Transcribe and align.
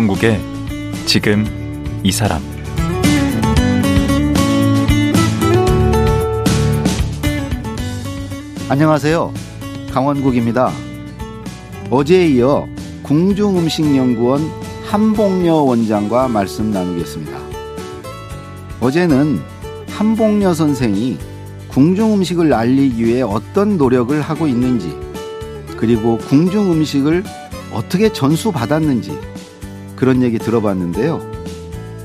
강원국의 0.00 0.40
지금 1.04 1.44
이 2.02 2.10
사람 2.10 2.40
안녕하세요. 8.70 9.34
강원국입니다. 9.92 10.72
어제에 11.90 12.28
이어 12.28 12.66
궁중음식연구원 13.02 14.50
한복녀 14.86 15.56
원장과 15.56 16.28
말씀 16.28 16.70
나누겠습니다. 16.70 17.38
어제는 18.80 19.38
한복녀 19.86 20.54
선생이 20.54 21.18
궁중음식을 21.68 22.54
알리기 22.54 23.04
위해 23.04 23.20
어떤 23.20 23.76
노력을 23.76 24.18
하고 24.22 24.46
있는지, 24.46 24.96
그리고 25.76 26.16
궁중음식을 26.16 27.22
어떻게 27.72 28.10
전수받았는지, 28.10 29.39
그런 30.00 30.22
얘기 30.22 30.38
들어봤는데요. 30.38 31.20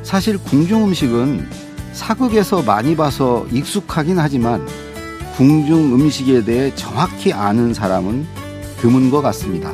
사실 0.04 0.38
궁중 0.38 0.84
음식은 0.84 1.48
사극에서 1.94 2.62
많이 2.62 2.94
봐서 2.94 3.48
익숙하긴 3.54 4.20
하지만 4.20 4.68
궁중 5.38 5.96
음식에 5.96 6.44
대해 6.44 6.76
정확히 6.76 7.32
아는 7.32 7.74
사람은 7.74 8.28
드문 8.80 9.10
것 9.10 9.22
같습니다. 9.22 9.74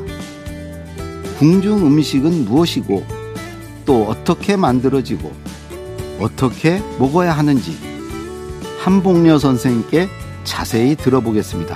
궁중 1.40 1.84
음식은 1.88 2.46
무엇이고 2.46 3.04
또 3.88 4.04
어떻게 4.04 4.56
만들어지고 4.56 5.32
어떻게 6.20 6.80
먹어야 7.00 7.36
하는지 7.36 7.76
한복녀 8.82 9.40
선생님께 9.40 10.08
자세히 10.44 10.96
들어보겠습니다. 10.96 11.76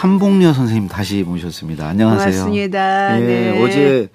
한복녀 0.00 0.54
선생님 0.54 0.88
다시 0.88 1.22
모셨습니다. 1.24 1.86
안녕하세요. 1.86 2.24
반갑습니다. 2.24 3.20
예, 3.20 3.26
네. 3.26 3.62
어제 3.62 4.08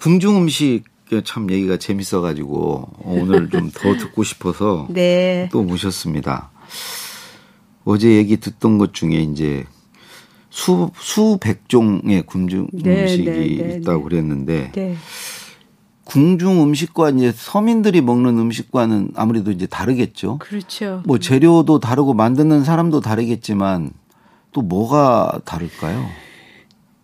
궁중 0.00 0.38
음식 0.38 0.84
참 1.24 1.50
얘기가 1.50 1.76
재밌어가지고 1.76 2.88
오늘 3.04 3.50
좀 3.50 3.70
더 3.70 3.92
듣고 3.98 4.22
싶어서 4.22 4.86
네. 4.88 5.50
또 5.52 5.62
모셨습니다. 5.62 6.50
어제 7.84 8.12
얘기 8.16 8.38
듣던 8.38 8.78
것 8.78 8.94
중에 8.94 9.16
이제 9.16 9.66
수 10.48 10.90
수백 10.98 11.68
종의 11.68 12.22
궁중 12.24 12.68
네, 12.72 13.02
음식이 13.02 13.24
네, 13.24 13.34
네, 13.34 13.74
있다고 13.76 13.98
네. 13.98 14.04
그랬는데 14.04 14.72
네. 14.74 14.96
궁중 16.04 16.62
음식과 16.62 17.10
이제 17.10 17.30
서민들이 17.36 18.00
먹는 18.00 18.38
음식과는 18.38 19.10
아무래도 19.14 19.50
이제 19.50 19.66
다르겠죠. 19.66 20.38
그렇죠. 20.38 21.02
뭐 21.04 21.18
재료도 21.18 21.78
다르고 21.80 22.14
만드는 22.14 22.64
사람도 22.64 23.02
다르겠지만 23.02 23.90
또 24.56 24.62
뭐가 24.62 25.42
다를까요? 25.44 26.08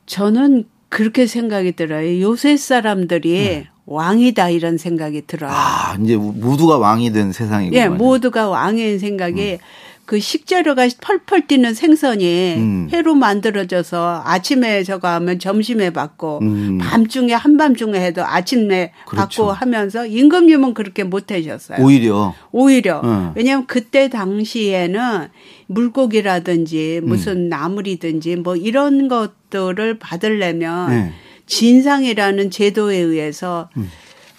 저는 0.06 0.65
그렇게 0.88 1.27
생각이 1.27 1.72
들어요. 1.72 2.19
요새 2.22 2.56
사람들이 2.56 3.66
왕이다 3.84 4.49
이런 4.49 4.78
생각이 4.78 5.27
들어요. 5.27 5.50
네. 5.50 5.56
아, 5.56 5.99
이제 6.03 6.16
모두가 6.16 6.78
왕이 6.78 7.12
된 7.12 7.31
세상이군요. 7.31 7.78
예, 7.78 7.88
모두가 7.88 8.49
왕인 8.49 8.99
생각이 8.99 9.59
그 10.04 10.19
식재료가 10.19 10.88
펄펄 11.00 11.47
뛰는 11.47 11.75
생선이 11.75 12.54
음. 12.56 12.88
회로 12.93 13.15
만들어져서 13.15 14.22
아침에 14.25 14.82
저거 14.82 15.09
하면 15.09 15.38
점심에 15.38 15.91
받고 15.91 16.41
음. 16.43 16.78
밤중에 16.78 17.32
한밤중에 17.32 18.00
해도 18.00 18.25
아침에 18.25 18.93
그렇죠. 19.06 19.44
받고 19.44 19.53
하면서 19.53 20.06
임금님은 20.06 20.75
그렇게 20.75 21.04
못 21.04 21.31
하셨어요. 21.31 21.78
오히려 21.84 22.34
오히려 22.50 23.00
응. 23.04 23.32
왜냐하면 23.37 23.66
그때 23.66 24.09
당시에는 24.09 25.28
물고기라든지 25.72 27.00
음. 27.03 27.09
무슨 27.09 27.49
나물이든지 27.49 28.37
뭐 28.37 28.56
이런 28.56 29.09
것들을 29.09 29.99
받으려면 29.99 30.91
네. 30.91 31.12
진상이라는 31.47 32.50
제도에 32.50 32.97
의해서 32.97 33.69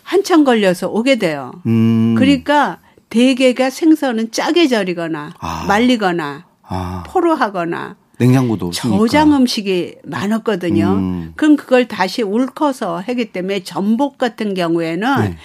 한참 0.03 0.44
걸려서 0.44 0.89
오게 0.89 1.17
돼요. 1.17 1.51
음. 1.66 2.16
그러니까 2.17 2.79
대개가 3.09 3.69
생선은 3.69 4.31
짜게 4.31 4.67
절이거나 4.67 5.33
아. 5.39 5.66
말리거나 5.67 6.45
아, 6.63 7.03
포로하거나 7.07 7.95
냉장고도 8.19 8.67
없으니까. 8.67 8.97
저장 8.97 9.33
음식이 9.35 9.95
많았거든요. 10.03 10.88
음. 10.88 11.33
그럼 11.35 11.55
그걸 11.55 11.88
다시 11.88 12.21
울커서 12.21 13.00
하기 13.05 13.31
때문에 13.31 13.63
전복 13.63 14.17
같은 14.17 14.53
경우에는 14.53 15.21
네. 15.21 15.38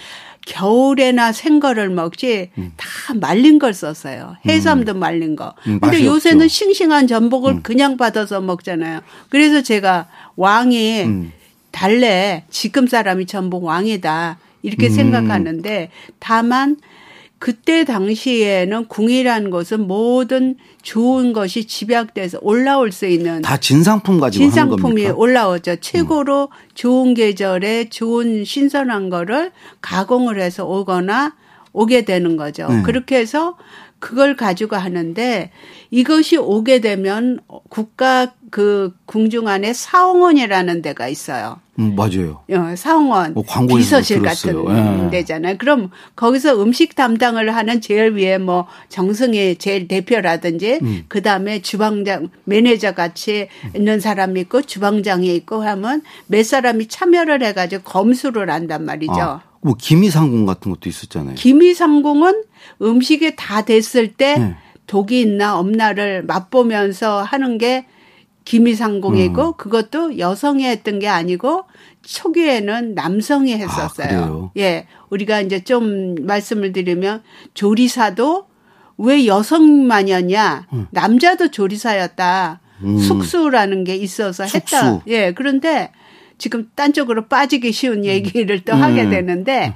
겨울에나 0.49 1.31
생거를 1.31 1.89
먹지 1.89 2.49
다 2.75 3.13
말린 3.13 3.59
걸 3.59 3.73
썼어요. 3.73 4.35
해삼도 4.47 4.95
말린 4.95 5.35
거. 5.35 5.53
음, 5.67 5.79
근데 5.79 6.03
요새는 6.03 6.45
없죠. 6.45 6.47
싱싱한 6.47 7.05
전복을 7.05 7.61
그냥 7.61 7.97
받아서 7.97 8.41
먹잖아요. 8.41 9.01
그래서 9.29 9.61
제가 9.61 10.07
왕이 10.35 11.03
음. 11.03 11.31
달래 11.69 12.45
지금 12.49 12.87
사람이 12.87 13.27
전복 13.27 13.65
왕이다 13.65 14.39
이렇게 14.63 14.87
음. 14.87 14.91
생각하는데 14.91 15.91
다만 16.17 16.77
그때 17.39 17.85
당시에는 17.85 18.87
궁이라는 18.87 19.49
것은 19.49 19.87
모든 19.87 20.55
좋은 20.81 21.31
것이 21.31 21.65
집약돼서 21.65 22.37
올라올 22.41 22.91
수 22.91 23.05
있는 23.07 23.41
다 23.41 23.57
진상품 23.57 24.19
가지고 24.19 24.43
진상품이? 24.43 25.07
올라오죠. 25.07 25.77
최고로 25.77 26.49
좋은 26.73 27.13
계절에 27.13 27.89
좋은 27.89 28.43
신선한 28.43 29.09
거를 29.09 29.51
가공을 29.81 30.41
해서 30.41 30.65
오거나 30.65 31.35
오게 31.71 32.03
되는 32.03 32.35
거죠. 32.35 32.67
네. 32.67 32.81
그렇게 32.83 33.17
해서 33.17 33.55
그걸 33.99 34.35
가지고 34.35 34.75
하는데 34.75 35.51
이것이 35.91 36.37
오게 36.37 36.81
되면 36.81 37.39
국가 37.69 38.33
그 38.49 38.93
궁중 39.05 39.47
안에 39.47 39.73
사홍원이라는 39.73 40.81
데가 40.81 41.07
있어요. 41.07 41.59
음, 41.79 41.95
맞아요. 41.95 42.41
어, 43.29 43.33
뭐 43.33 43.43
광고에서 43.47 43.99
비서실. 43.99 44.21
같은 44.21 44.65
예. 45.05 45.09
데잖아요. 45.09 45.57
그럼 45.57 45.89
거기서 46.15 46.61
음식 46.61 46.95
담당을 46.95 47.55
하는 47.55 47.79
제일 47.79 48.11
위에 48.13 48.37
뭐 48.37 48.67
정승이 48.89 49.55
제일 49.55 49.87
대표라든지 49.87 50.79
음. 50.81 51.05
그 51.07 51.21
다음에 51.21 51.61
주방장 51.61 52.29
매니저 52.43 52.93
같이 52.93 53.47
있는 53.75 53.99
사람이 53.99 54.41
있고 54.41 54.61
주방장이 54.61 55.33
있고 55.35 55.63
하면 55.63 56.01
몇 56.27 56.45
사람이 56.45 56.87
참여를 56.87 57.43
해가지고 57.43 57.83
검수를 57.83 58.49
한단 58.49 58.83
말이죠. 58.83 59.13
아, 59.13 59.41
뭐 59.61 59.75
기미상궁 59.77 60.45
같은 60.45 60.71
것도 60.71 60.89
있었잖아요. 60.89 61.35
기미상궁은 61.35 62.43
음식이 62.81 63.35
다 63.37 63.63
됐을 63.63 64.13
때 64.13 64.37
네. 64.37 64.55
독이 64.87 65.21
있나 65.21 65.57
없나를 65.57 66.23
맛보면서 66.23 67.21
하는 67.21 67.57
게 67.57 67.85
기미상궁이고 68.49 69.47
음. 69.47 69.53
그것도 69.57 70.17
여성이 70.17 70.65
했던 70.65 70.97
게 70.97 71.07
아니고 71.07 71.65
초기에는 72.01 72.95
남성이 72.95 73.53
했었어요. 73.53 74.49
아? 74.49 74.59
예. 74.59 74.87
우리가 75.11 75.41
이제 75.41 75.63
좀 75.63 76.15
말씀을 76.25 76.71
드리면 76.71 77.21
조리사도 77.53 78.47
왜 78.97 79.27
여성만이었냐? 79.27 80.67
남자도 80.89 81.51
조리사였다. 81.51 82.59
음. 82.85 82.97
숙수라는 82.97 83.83
게 83.83 83.95
있어서 83.95 84.45
했다. 84.45 84.59
숙수. 84.59 85.01
예. 85.05 85.31
그런데 85.31 85.91
지금 86.39 86.71
딴 86.73 86.91
쪽으로 86.91 87.27
빠지기 87.27 87.71
쉬운 87.71 88.03
얘기를 88.03 88.61
또 88.61 88.73
하게 88.73 89.03
음. 89.03 89.09
되는데 89.11 89.75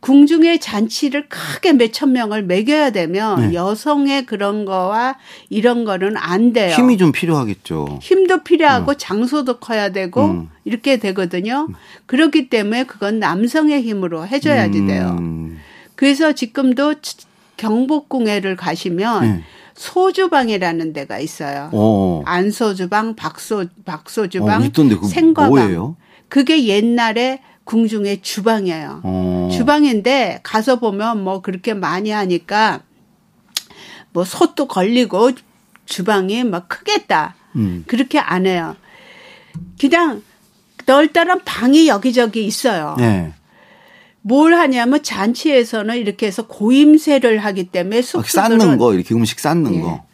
궁중의 0.00 0.60
잔치를 0.60 1.28
크게 1.28 1.72
몇천 1.72 2.12
명을 2.12 2.44
먹여야 2.44 2.90
되면 2.90 3.48
네. 3.50 3.54
여성의 3.54 4.26
그런 4.26 4.64
거와 4.64 5.16
이런 5.50 5.84
거는 5.84 6.16
안 6.16 6.52
돼요. 6.52 6.74
힘이 6.74 6.96
좀 6.96 7.10
필요하겠죠. 7.10 7.98
힘도 8.00 8.44
필요하고 8.44 8.94
장소도 8.94 9.58
커야 9.58 9.90
되고 9.90 10.24
음. 10.26 10.50
이렇게 10.64 10.98
되거든요. 10.98 11.68
그렇기 12.06 12.48
때문에 12.48 12.84
그건 12.84 13.18
남성의 13.18 13.82
힘으로 13.82 14.26
해줘야지 14.26 14.86
돼요. 14.86 15.16
음, 15.18 15.58
그래서 15.96 16.32
지금도 16.32 16.94
경복궁회를 17.56 18.54
가시면 18.54 19.22
네. 19.22 19.42
소주방이라는 19.74 20.92
데가 20.92 21.18
있어요. 21.18 21.70
어. 21.72 22.22
안소주방, 22.24 23.14
박소 23.16 23.60
어, 23.60 23.66
박소주방, 23.84 24.70
그거 24.72 25.06
생과방. 25.06 25.50
뭐예요? 25.50 25.96
그게 26.28 26.66
옛날에 26.66 27.40
궁중의 27.68 28.22
주방이에요. 28.22 29.02
어. 29.04 29.50
주방인데 29.52 30.40
가서 30.42 30.78
보면 30.78 31.22
뭐 31.22 31.42
그렇게 31.42 31.74
많이 31.74 32.10
하니까 32.10 32.80
뭐 34.10 34.24
솥도 34.24 34.66
걸리고 34.66 35.32
주방이 35.84 36.44
막 36.44 36.66
크겠다. 36.68 37.34
음. 37.56 37.84
그렇게 37.86 38.18
안 38.18 38.46
해요. 38.46 38.74
그냥 39.78 40.22
널따란 40.86 41.42
방이 41.44 41.88
여기저기 41.88 42.46
있어요. 42.46 42.96
네. 42.98 43.34
뭘 44.22 44.54
하냐면 44.54 45.02
잔치에서는 45.02 45.94
이렇게 45.98 46.26
해서 46.26 46.46
고임세를 46.46 47.38
하기 47.38 47.64
때문에 47.64 47.98
아, 47.98 48.02
숙수들은 48.02 48.60
쌓는 48.60 48.78
거 48.78 48.94
이렇게 48.94 49.14
음식 49.14 49.38
쌓는 49.38 49.74
예. 49.74 49.80
거. 49.80 50.06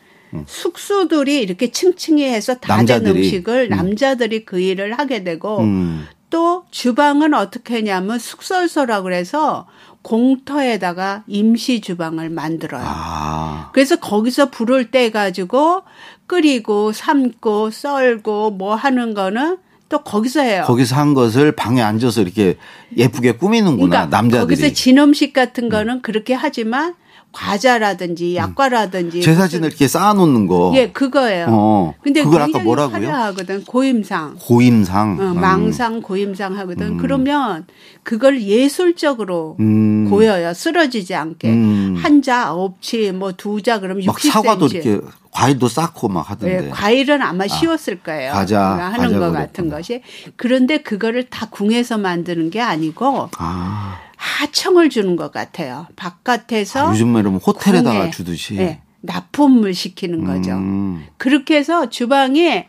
숙수들이 0.49 1.41
이렇게 1.41 1.71
층층이 1.71 2.25
해서 2.25 2.55
다된 2.57 2.79
남자들이. 2.79 3.21
음식을 3.21 3.69
음. 3.71 3.77
남자들이 3.77 4.45
그 4.45 4.59
일을 4.59 4.99
하게 4.99 5.23
되고 5.23 5.61
음. 5.61 6.09
또 6.35 6.65
주방은 6.73 7.33
어떻게 7.33 7.75
하냐면 7.75 8.19
숙설소라고 8.19 9.05
그래서 9.05 9.69
공터에다가 10.03 11.23
임시 11.29 11.81
주방을 11.81 12.29
만들어요. 12.29 12.83
아. 12.85 13.71
그래서 13.73 13.95
거기서 14.01 14.51
불을 14.51 14.91
떼 14.91 15.13
가지고 15.13 15.83
끓이고 16.27 16.91
삶고 16.91 17.71
썰고 17.71 18.51
뭐 18.51 18.75
하는 18.75 19.15
거는 19.15 19.59
또 19.89 20.03
거기서 20.03 20.41
해요. 20.41 20.65
거기서 20.67 20.97
한 20.97 21.15
것을 21.15 21.53
방에 21.53 21.81
앉아서 21.81 22.23
이렇게 22.23 22.59
예쁘게 22.97 23.37
꾸미는구나 23.37 23.89
그러니까 23.89 24.17
남자들이. 24.17 24.41
음. 24.41 24.43
거기서 24.43 24.75
진음식 24.75 25.35
같은 25.35 25.69
거는 25.69 26.03
그렇게 26.03 26.35
하지만 26.35 26.97
과자라든지 27.35 28.37
약과라든지 28.37 29.21
제 29.21 29.35
사진을 29.35 29.69
이렇게 29.69 29.89
쌓아놓는 29.89 30.47
거. 30.47 30.73
예 30.77 30.91
그거예요. 30.91 31.47
어. 31.51 31.95
근데 32.03 32.23
그걸 32.23 32.43
아까 32.43 32.59
뭐라고요? 32.61 32.95
화려하거든 33.09 33.65
고임상. 33.65 34.37
고임상. 34.41 35.19
어, 35.21 35.23
음. 35.33 35.41
망상 35.41 36.01
고임상 36.01 36.57
하거든. 36.59 36.97
그러면 36.97 37.67
그걸 38.03 38.41
예술적으로 38.43 39.57
음. 39.61 40.07
보여요. 40.09 40.55
쓰러지지 40.55 41.15
않게. 41.15 41.49
음. 41.51 41.97
한자 42.01 42.47
아홉치 42.47 43.13
뭐 43.13 43.33
두 43.33 43.61
자 43.61 43.81
그러면 43.81 44.05
막 44.07 44.17
60cm. 44.17 44.31
사과도 44.31 44.67
이렇게 44.67 45.01
과일도 45.31 45.69
쌓고 45.69 46.09
막 46.09 46.31
하던데. 46.31 46.67
예, 46.67 46.71
과일은 46.71 47.21
아마 47.23 47.47
쉬웠을 47.49 47.99
거예요. 48.01 48.33
과자, 48.33 48.63
하는 48.63 48.99
과자 48.99 49.19
것 49.19 49.33
같은 49.33 49.53
그랬구나. 49.69 49.77
것이. 49.77 50.03
그런데 50.37 50.79
그거를 50.79 51.25
다 51.29 51.49
궁에서 51.51 51.99
만드는 51.99 52.51
게 52.51 52.61
아니고 52.61 53.31
아. 53.39 53.97
하청을 54.25 54.89
주는 54.89 55.17
것 55.17 55.31
같아요. 55.33 55.87
바깥에서 55.97 56.89
아, 56.89 56.91
요즘 56.91 57.15
이러면 57.17 57.41
호텔에다가 57.41 58.11
주듯이. 58.11 58.57
예, 58.57 58.81
납품을 59.03 59.75
시키는 59.75 60.25
거죠. 60.25 60.53
음. 60.53 61.07
그렇게 61.19 61.57
해서 61.57 61.91
주방에 61.91 62.67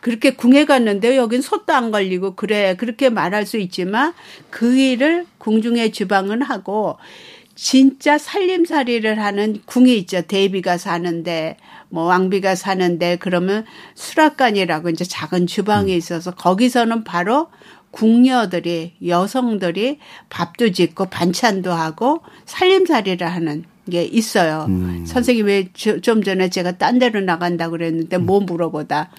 그렇게 0.00 0.34
궁에 0.34 0.64
갔는데 0.64 1.16
여긴 1.16 1.42
솥도 1.42 1.72
안 1.72 1.92
걸리고 1.92 2.34
그래 2.34 2.74
그렇게 2.76 3.08
말할 3.08 3.46
수 3.46 3.56
있지만 3.58 4.14
그 4.50 4.76
일을 4.76 5.26
궁중의 5.38 5.92
주방은 5.92 6.42
하고 6.42 6.98
진짜 7.54 8.18
살림살이를 8.18 9.18
하는 9.22 9.62
궁이 9.64 9.96
있죠. 9.98 10.22
대비가 10.22 10.76
사는데 10.76 11.56
뭐 11.88 12.04
왕비가 12.04 12.56
사는데 12.56 13.16
그러면 13.16 13.64
수락관이라고 13.94 14.90
이제 14.90 15.04
작은 15.04 15.46
주방이 15.46 15.92
음. 15.92 15.96
있어서 15.96 16.32
거기서는 16.32 17.04
바로 17.04 17.48
궁녀들이 17.90 18.94
여성들이 19.06 19.98
밥도 20.30 20.72
짓고 20.72 21.06
반찬도 21.06 21.72
하고 21.72 22.20
살림살이를 22.44 23.26
하는 23.26 23.64
게 23.90 24.02
있어요. 24.04 24.66
음. 24.68 25.04
선생님이 25.06 25.68
저- 25.74 26.00
좀 26.00 26.22
전에 26.22 26.50
제가 26.50 26.72
딴 26.72 26.98
데로 26.98 27.20
나간다 27.20 27.68
그랬는데 27.70 28.18
뭐 28.18 28.40
물어보다 28.40 29.10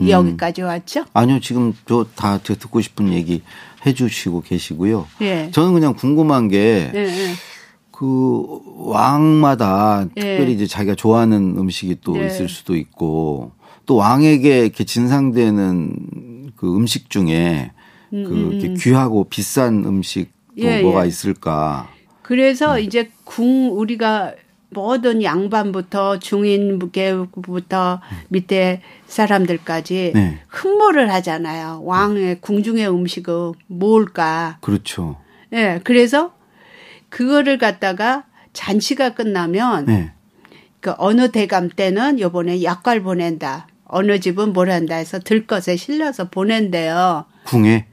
음. 0.00 0.08
여기까지 0.08 0.62
왔죠? 0.62 1.04
아니요, 1.14 1.40
지금 1.40 1.72
저 1.86 2.04
다 2.14 2.38
듣고 2.38 2.80
싶은 2.80 3.12
얘기 3.12 3.42
해주시고 3.86 4.42
계시고요. 4.42 5.06
예. 5.22 5.50
저는 5.52 5.72
그냥 5.72 5.94
궁금한 5.94 6.48
게, 6.48 6.90
예, 6.94 6.98
예. 6.98 7.32
그, 7.92 8.44
왕마다 8.76 10.06
예. 10.16 10.20
특별히 10.20 10.52
이제 10.52 10.66
자기가 10.66 10.94
좋아하는 10.94 11.56
음식이 11.56 11.98
또 12.02 12.12
네. 12.16 12.26
있을 12.26 12.48
수도 12.48 12.76
있고, 12.76 13.52
또 13.86 13.96
왕에게 13.96 14.60
이렇게 14.60 14.84
진상되는 14.84 16.50
그 16.56 16.76
음식 16.76 17.08
중에 17.10 17.70
그 18.10 18.50
이렇게 18.52 18.74
귀하고 18.74 19.24
비싼 19.24 19.84
음식 19.84 20.30
또 20.60 20.66
예, 20.66 20.82
뭐가 20.82 21.04
예. 21.04 21.08
있을까. 21.08 21.88
그래서 22.22 22.74
음. 22.74 22.80
이제 22.80 23.10
궁 23.24 23.70
우리가 23.78 24.34
모든 24.70 25.22
양반부터 25.22 26.18
중인부터 26.18 28.00
밑에 28.28 28.82
사람들까지 29.06 30.12
네. 30.14 30.40
흠모를 30.48 31.10
하잖아요. 31.12 31.82
왕의 31.84 32.40
궁중의 32.40 32.88
음식은 32.88 33.52
뭘까? 33.66 34.58
그렇죠. 34.60 35.16
예, 35.52 35.80
그래서 35.84 36.34
그거를 37.08 37.56
갖다가 37.56 38.24
잔치가 38.52 39.14
끝나면 39.14 39.86
네. 39.86 40.12
그 40.80 40.92
어느 40.98 41.30
대감 41.30 41.70
때는 41.70 42.20
요번에 42.20 42.62
약갈 42.62 43.02
보낸다. 43.02 43.68
어느 43.84 44.20
집은 44.20 44.52
뭘 44.52 44.70
한다 44.70 44.96
해서 44.96 45.18
들것에 45.18 45.76
실려서 45.76 46.28
보낸대요. 46.28 47.24
궁에. 47.44 47.86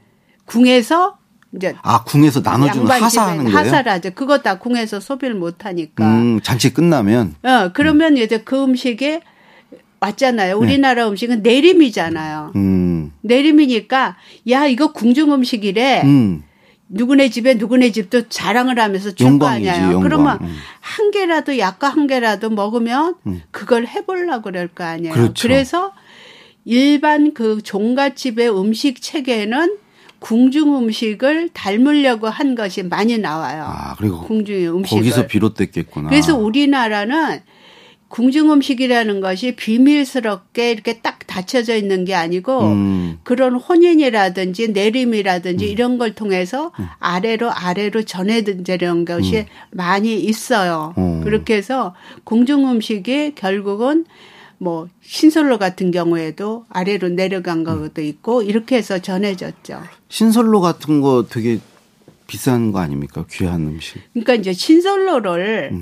궁에서 0.46 1.18
이제 1.54 1.74
아, 1.82 2.02
궁에서 2.04 2.40
나눠주는 2.40 2.86
하사하는 2.86 3.44
거예요? 3.44 3.58
하사를 3.58 3.90
하죠. 3.92 4.10
그거 4.14 4.38
다 4.38 4.58
궁에서 4.58 5.00
소비를 5.00 5.34
못 5.34 5.64
하니까. 5.64 6.04
음, 6.06 6.40
잔치 6.42 6.72
끝나면. 6.72 7.34
어, 7.42 7.70
그러면 7.72 8.16
이제 8.16 8.38
그 8.38 8.62
음식이 8.62 9.20
왔잖아요. 10.00 10.58
우리나라 10.58 11.08
음식은 11.08 11.42
내림이잖아요. 11.42 12.52
네. 12.54 12.60
음, 12.60 13.12
내림이니까 13.22 14.16
야 14.50 14.66
이거 14.66 14.92
궁중 14.92 15.32
음식이래. 15.32 16.02
음. 16.04 16.42
누구네 16.88 17.30
집에 17.30 17.54
누구네 17.54 17.90
집도 17.90 18.28
자랑을 18.28 18.78
하면서 18.78 19.10
아니에요. 19.48 19.74
영광. 19.74 20.00
그러면 20.02 20.38
음. 20.40 20.56
한 20.80 21.10
개라도 21.10 21.58
약과 21.58 21.88
한 21.88 22.06
개라도 22.06 22.48
먹으면 22.50 23.16
그걸 23.50 23.88
해보려고 23.88 24.42
그럴 24.42 24.68
거 24.68 24.84
아니에요. 24.84 25.12
그렇죠. 25.12 25.48
래서 25.48 25.92
일반 26.64 27.34
그 27.34 27.60
종갓집의 27.60 28.56
음식 28.56 29.02
체계는 29.02 29.78
궁중 30.18 30.76
음식을 30.76 31.50
닮으려고 31.52 32.28
한 32.28 32.54
것이 32.54 32.82
많이 32.82 33.18
나와요. 33.18 33.64
아, 33.66 33.94
그리고 33.96 34.22
궁중의 34.22 34.68
음식을. 34.68 34.98
거기서 34.98 35.26
비롯됐겠구나. 35.26 36.08
그래서 36.08 36.36
우리나라는 36.36 37.40
궁중 38.08 38.52
음식이라는 38.52 39.20
것이 39.20 39.56
비밀스럽게 39.56 40.70
이렇게 40.70 41.00
딱 41.00 41.18
닫혀져 41.26 41.74
있는 41.76 42.04
게 42.04 42.14
아니고 42.14 42.60
음. 42.62 43.18
그런 43.24 43.56
혼인이라든지 43.56 44.68
내림이라든지 44.68 45.68
이런 45.68 45.98
걸 45.98 46.14
통해서 46.14 46.70
아래로 47.00 47.50
아래로 47.50 48.04
전해드리는 48.04 49.04
것이 49.04 49.46
많이 49.72 50.14
있어요. 50.20 50.94
음. 50.98 51.20
그렇게 51.24 51.56
해서 51.56 51.94
궁중 52.24 52.70
음식이 52.70 53.34
결국은 53.34 54.06
뭐 54.58 54.88
신설로 55.02 55.58
같은 55.58 55.90
경우에도 55.90 56.64
아래로 56.70 57.10
내려간 57.10 57.64
것도 57.64 58.00
있고 58.02 58.42
이렇게 58.42 58.76
해서 58.76 58.98
전해졌죠. 58.98 59.82
신설로 60.08 60.60
같은 60.60 61.00
거 61.00 61.26
되게 61.28 61.58
비싼 62.26 62.72
거 62.72 62.78
아닙니까? 62.80 63.24
귀한 63.30 63.62
음식. 63.62 64.00
그러니까 64.12 64.34
이제 64.34 64.52
신설로를 64.52 65.72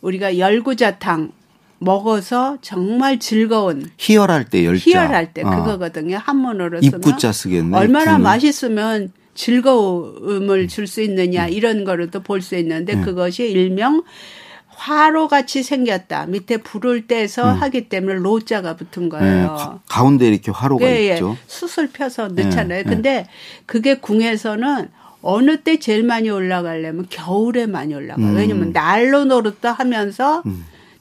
우리가 0.00 0.38
열구자탕 0.38 1.32
먹어서 1.78 2.56
정말 2.62 3.18
즐거운 3.18 3.90
희열할 3.98 4.46
때 4.48 4.64
열자. 4.64 4.82
희열할 4.82 5.34
때 5.34 5.42
어. 5.42 5.50
그거거든요. 5.50 6.16
한문으로 6.16 6.80
쓰면 6.80 7.00
입구자 7.00 7.30
쓰겠네. 7.32 7.76
얼마나 7.76 8.12
구는. 8.12 8.22
맛있으면 8.22 9.12
즐거움을 9.34 10.68
줄 10.68 10.86
수 10.86 11.02
있느냐 11.02 11.46
이런 11.48 11.84
거로도 11.84 12.20
볼 12.20 12.40
수 12.40 12.56
있는데 12.56 12.96
그것이 13.00 13.50
일명 13.50 14.02
화로 14.76 15.28
같이 15.28 15.62
생겼다. 15.62 16.26
밑에 16.26 16.58
불을 16.58 17.06
떼서 17.06 17.44
하기 17.44 17.88
때문에 17.88 18.14
로자가 18.14 18.76
붙은 18.76 19.04
네, 19.04 19.08
거예요. 19.08 19.46
가, 19.48 19.80
가운데 19.88 20.28
이렇게 20.28 20.50
화로가 20.50 20.84
예, 20.86 21.08
예. 21.08 21.12
있죠. 21.14 21.36
숯을 21.46 21.90
펴서 21.92 22.28
넣잖아요. 22.28 22.78
예, 22.78 22.80
예. 22.80 22.82
근데 22.82 23.26
그게 23.66 23.98
궁에서는 23.98 24.88
어느 25.22 25.62
때 25.62 25.78
제일 25.78 26.02
많이 26.02 26.28
올라가려면 26.28 27.06
겨울에 27.08 27.66
많이 27.66 27.94
올라가요. 27.94 28.26
음. 28.26 28.36
왜냐면 28.36 28.72
날로 28.72 29.24
노릇다 29.24 29.72
하면서 29.72 30.42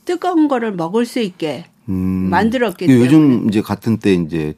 뜨거운 0.05 0.47
거를 0.47 0.71
먹을 0.71 1.05
수 1.05 1.19
있게 1.19 1.65
음. 1.89 1.93
만들었기 2.29 2.87
그 2.87 2.91
때문에. 2.93 3.05
요즘 3.05 3.49
이제 3.49 3.61
같은 3.61 3.97
때 3.97 4.13
이제 4.13 4.53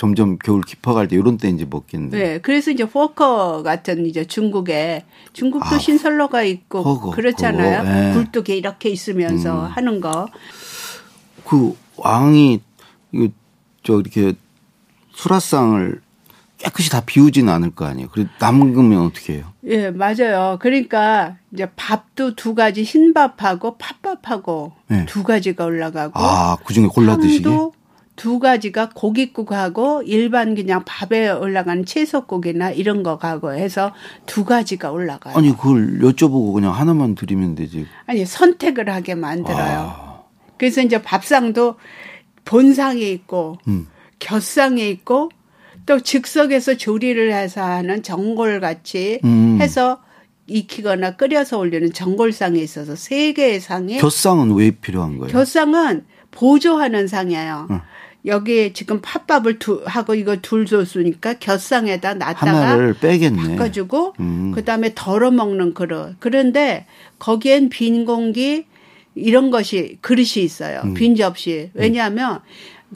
점점 0.00 0.38
겨울 0.38 0.62
깊어갈 0.62 1.08
때 1.08 1.16
이런 1.16 1.36
때 1.36 1.50
이제 1.50 1.66
먹겠네. 1.68 2.08
네, 2.08 2.38
그래서 2.38 2.70
이제 2.70 2.88
포커 2.88 3.62
같은 3.62 4.06
이제 4.06 4.24
중국에 4.24 5.04
중국도 5.34 5.76
아, 5.76 5.78
신설로가 5.78 6.42
있고 6.42 6.80
허거, 6.80 7.10
그렇잖아요. 7.10 8.08
예. 8.08 8.14
굴뚝에 8.14 8.56
이렇게 8.56 8.88
있으면서 8.88 9.66
음. 9.66 9.66
하는 9.66 10.00
거. 10.00 10.26
그 11.44 11.76
왕이 11.98 12.62
저 13.82 14.00
이렇게 14.00 14.32
수라상을 15.12 16.00
깨끗이 16.56 16.88
다 16.88 17.02
비우지는 17.04 17.52
않을 17.52 17.72
거 17.72 17.84
아니에요. 17.84 18.08
그래 18.08 18.26
남으면 18.38 19.02
어떻게 19.02 19.34
해요? 19.34 19.52
예, 19.64 19.90
맞아요. 19.90 20.56
그러니까 20.62 21.36
이제 21.52 21.70
밥도 21.76 22.36
두 22.36 22.54
가지 22.54 22.84
흰밥하고 22.84 23.76
팥밥하고 23.76 24.72
네. 24.88 25.04
두 25.04 25.24
가지가 25.24 25.66
올라가고 25.66 26.18
아, 26.18 26.56
그 26.64 26.72
중에 26.72 26.86
골라 26.86 27.18
드시게? 27.18 27.50
도두 28.16 28.38
가지가 28.38 28.90
고깃국하고 28.94 30.02
일반 30.04 30.54
그냥 30.54 30.82
밥에 30.84 31.30
올라가는 31.30 31.84
채소국이나 31.84 32.70
이런 32.70 33.02
거 33.02 33.18
가고 33.18 33.52
해서 33.52 33.92
두 34.26 34.44
가지가 34.44 34.90
올라가요. 34.90 35.36
아니, 35.36 35.56
그걸 35.56 35.98
여쭤보고 36.00 36.52
그냥 36.52 36.74
하나만 36.74 37.14
드리면 37.14 37.54
되지. 37.54 37.86
아니 38.06 38.24
선택을 38.24 38.90
하게 38.90 39.14
만들어요. 39.14 39.94
아. 39.96 40.22
그래서 40.58 40.82
이제 40.82 41.00
밥상도 41.02 41.76
본상이 42.44 43.10
있고 43.12 43.56
음. 43.68 43.86
곁상이 44.18 44.90
있고 44.90 45.30
또 45.86 46.00
즉석에서 46.00 46.76
조리를 46.76 47.32
해서 47.32 47.62
하는 47.62 48.02
전골 48.02 48.60
같이 48.60 49.20
음. 49.24 49.58
해서 49.60 50.00
익히거나 50.46 51.16
끓여서 51.16 51.58
올리는 51.58 51.92
전골상이 51.92 52.60
있어서 52.60 52.96
세 52.96 53.32
개의 53.32 53.60
상이 53.60 53.98
곁상은 53.98 54.52
왜 54.54 54.72
필요한 54.72 55.16
거예요? 55.16 55.32
곁상은 55.32 56.04
보조하는 56.32 57.06
상이에요. 57.06 57.68
응. 57.70 57.80
여기 58.26 58.72
지금 58.72 59.00
팥밥을 59.00 59.58
두, 59.58 59.82
하고 59.86 60.14
이거 60.14 60.36
둘 60.36 60.66
줬으니까 60.66 61.34
곁상에다 61.34 62.14
놨다가 62.14 62.54
하나를 62.54 62.94
빼겠네. 62.94 63.56
바꿔주고 63.56 64.14
음. 64.20 64.52
그다음에 64.52 64.92
덜어 64.94 65.30
먹는 65.30 65.74
그릇. 65.74 66.16
그런데 66.20 66.86
거기엔 67.18 67.70
빈 67.70 68.04
공기 68.04 68.66
이런 69.14 69.50
것이 69.50 69.98
그릇이 70.00 70.44
있어요. 70.44 70.82
음. 70.84 70.94
빈 70.94 71.16
접시. 71.16 71.70
왜냐하면 71.74 72.40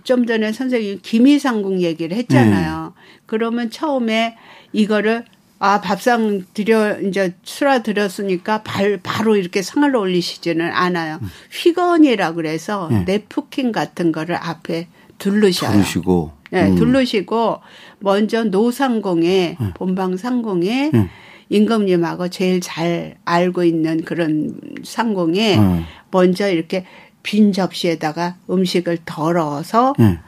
좀 0.02 0.26
전에 0.26 0.52
선생님 0.52 1.00
기미상궁 1.02 1.81
얘기를 1.81 2.16
했잖아요. 2.16 2.93
네. 2.95 3.02
그러면 3.26 3.71
처음에 3.71 4.37
이거를 4.73 5.25
아 5.61 5.81
밥상 5.81 6.45
드려 6.52 7.00
이제 7.00 7.35
수라 7.43 7.83
드렸으니까 7.83 8.62
발, 8.62 9.00
바로 9.02 9.37
이렇게 9.37 9.62
상을 9.62 9.95
올리시지는 9.95 10.71
않아요. 10.71 11.21
휘건이라 11.50 12.35
그래서 12.35 12.88
음. 12.88 13.04
네. 13.07 13.19
네프킨 13.19 13.73
같은 13.73 14.12
거를 14.12 14.35
앞에 14.35 14.88
두르셔요. 15.18 15.73
부르시고. 15.73 16.33
네, 16.50 16.68
음. 16.68 16.76
두르시고 16.76 17.61
먼저 18.00 18.44
노상공에 18.44 19.56
본방 19.75 20.16
상공에 20.16 20.90
음. 20.94 21.09
임금님하고 21.49 22.28
제일 22.28 22.61
잘 22.61 23.16
알고 23.25 23.64
있는 23.64 24.02
그런 24.04 24.54
상공에 24.83 25.59
음. 25.59 25.85
먼저 26.11 26.49
이렇게 26.49 26.85
빈 27.23 27.52
접시에다가 27.52 28.37
음식을 28.50 28.99
덜어서 29.04 29.94
예. 30.00 30.21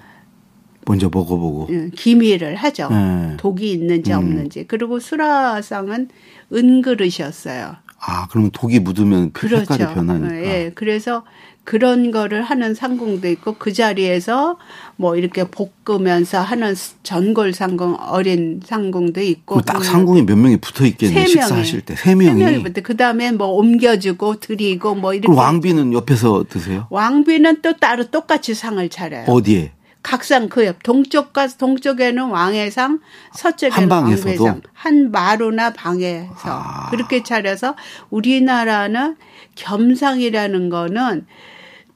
먼저 0.86 1.10
먹어보고. 1.12 1.66
음, 1.70 1.90
기미를 1.94 2.54
하죠. 2.56 2.88
네. 2.90 3.36
독이 3.36 3.70
있는지 3.72 4.12
음. 4.12 4.18
없는지. 4.18 4.64
그리고 4.66 4.98
수라상은 4.98 6.08
은그릇이었어요. 6.52 7.76
아, 7.98 8.26
그러면 8.28 8.50
독이 8.52 8.80
묻으면 8.80 9.32
그 9.32 9.48
그렇죠. 9.48 9.74
색깔이 9.74 9.94
변하니까. 9.94 10.36
예. 10.36 10.72
그래서 10.74 11.24
그런 11.66 12.12
거를 12.12 12.42
하는 12.42 12.74
상공도 12.74 13.26
있고 13.28 13.56
그 13.58 13.72
자리에서 13.72 14.56
뭐 14.94 15.16
이렇게 15.16 15.44
볶으면서 15.84 16.40
하는 16.40 16.76
전골 17.02 17.52
상공 17.54 17.96
어린 17.98 18.60
상공도 18.64 19.20
있고 19.20 19.56
그딱 19.56 19.84
상궁에 19.84 20.22
몇 20.22 20.36
명이 20.36 20.58
붙어 20.58 20.86
있겠네. 20.86 21.12
세 21.12 21.18
명이. 21.18 21.28
식사하실 21.28 21.80
때. 21.80 21.96
세 21.96 22.14
명이. 22.14 22.62
그 22.84 22.96
다음에 22.96 23.32
뭐 23.32 23.48
옮겨주고 23.48 24.38
드리고 24.38 24.94
뭐 24.94 25.12
이렇게 25.12 25.36
왕비는 25.36 25.92
옆에서 25.92 26.44
드세요? 26.48 26.86
왕비는 26.90 27.62
또 27.62 27.76
따로 27.76 28.12
똑같이 28.12 28.54
상을 28.54 28.88
차려요. 28.88 29.24
어디에? 29.26 29.72
각상 30.04 30.48
그 30.48 30.64
옆 30.64 30.84
동쪽과 30.84 31.48
동쪽에는 31.48 32.30
왕의 32.30 32.70
상, 32.70 33.00
서쪽에는 33.34 33.76
한 33.76 33.88
방에서도? 33.88 34.28
왕비의 34.28 34.38
상, 34.38 34.60
한 34.72 35.10
마루나 35.10 35.72
방에서 35.72 36.30
아. 36.44 36.90
그렇게 36.90 37.24
차려서 37.24 37.74
우리나라는 38.10 39.16
겸상이라는 39.56 40.68
거는 40.68 41.26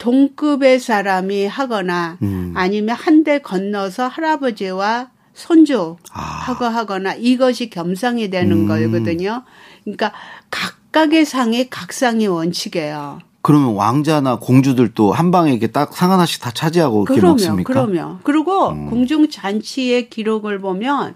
동급의 0.00 0.80
사람이 0.80 1.46
하거나 1.46 2.16
음. 2.22 2.52
아니면 2.56 2.96
한 2.96 3.22
대 3.22 3.38
건너서 3.38 4.08
할아버지와 4.08 5.10
손주 5.34 5.96
아. 6.10 6.20
하고 6.20 6.64
하거나 6.64 7.12
이것이 7.14 7.68
겸상이 7.68 8.30
되는 8.30 8.50
음. 8.62 8.66
거거든요. 8.66 9.42
그러니까 9.84 10.12
각각의 10.50 11.26
상이 11.26 11.68
각상이 11.68 12.26
원칙이에요. 12.26 13.20
그러면 13.42 13.74
왕자나 13.74 14.38
공주들도 14.38 15.12
한 15.12 15.30
방에 15.30 15.50
이렇게 15.50 15.66
딱 15.66 15.92
상 15.94 16.12
하나씩 16.12 16.40
다 16.42 16.50
차지하고 16.50 17.04
그러면 17.04 17.32
먹습니까? 17.32 17.72
그러면 17.72 18.20
그리고 18.22 18.70
음. 18.70 18.88
궁중 18.88 19.28
잔치의 19.28 20.08
기록을 20.08 20.60
보면 20.60 21.14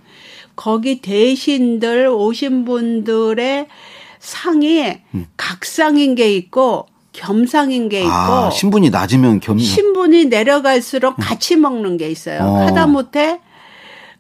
거기 0.56 1.00
대신들 1.00 2.08
오신 2.08 2.66
분들의 2.66 3.66
상이 4.20 4.98
각상인 5.38 6.14
게 6.14 6.34
있고 6.36 6.86
겸상인 7.14 7.88
게 7.88 8.00
있고 8.00 8.10
음. 8.10 8.12
아, 8.12 8.50
신분이 8.50 8.90
낮으면 8.90 9.40
겸 9.40 9.58
신분이 9.58 10.26
내려갈수록 10.26 11.16
같이 11.16 11.56
먹는 11.56 11.96
게 11.96 12.10
있어요. 12.10 12.42
어. 12.42 12.66
하다못해 12.66 13.40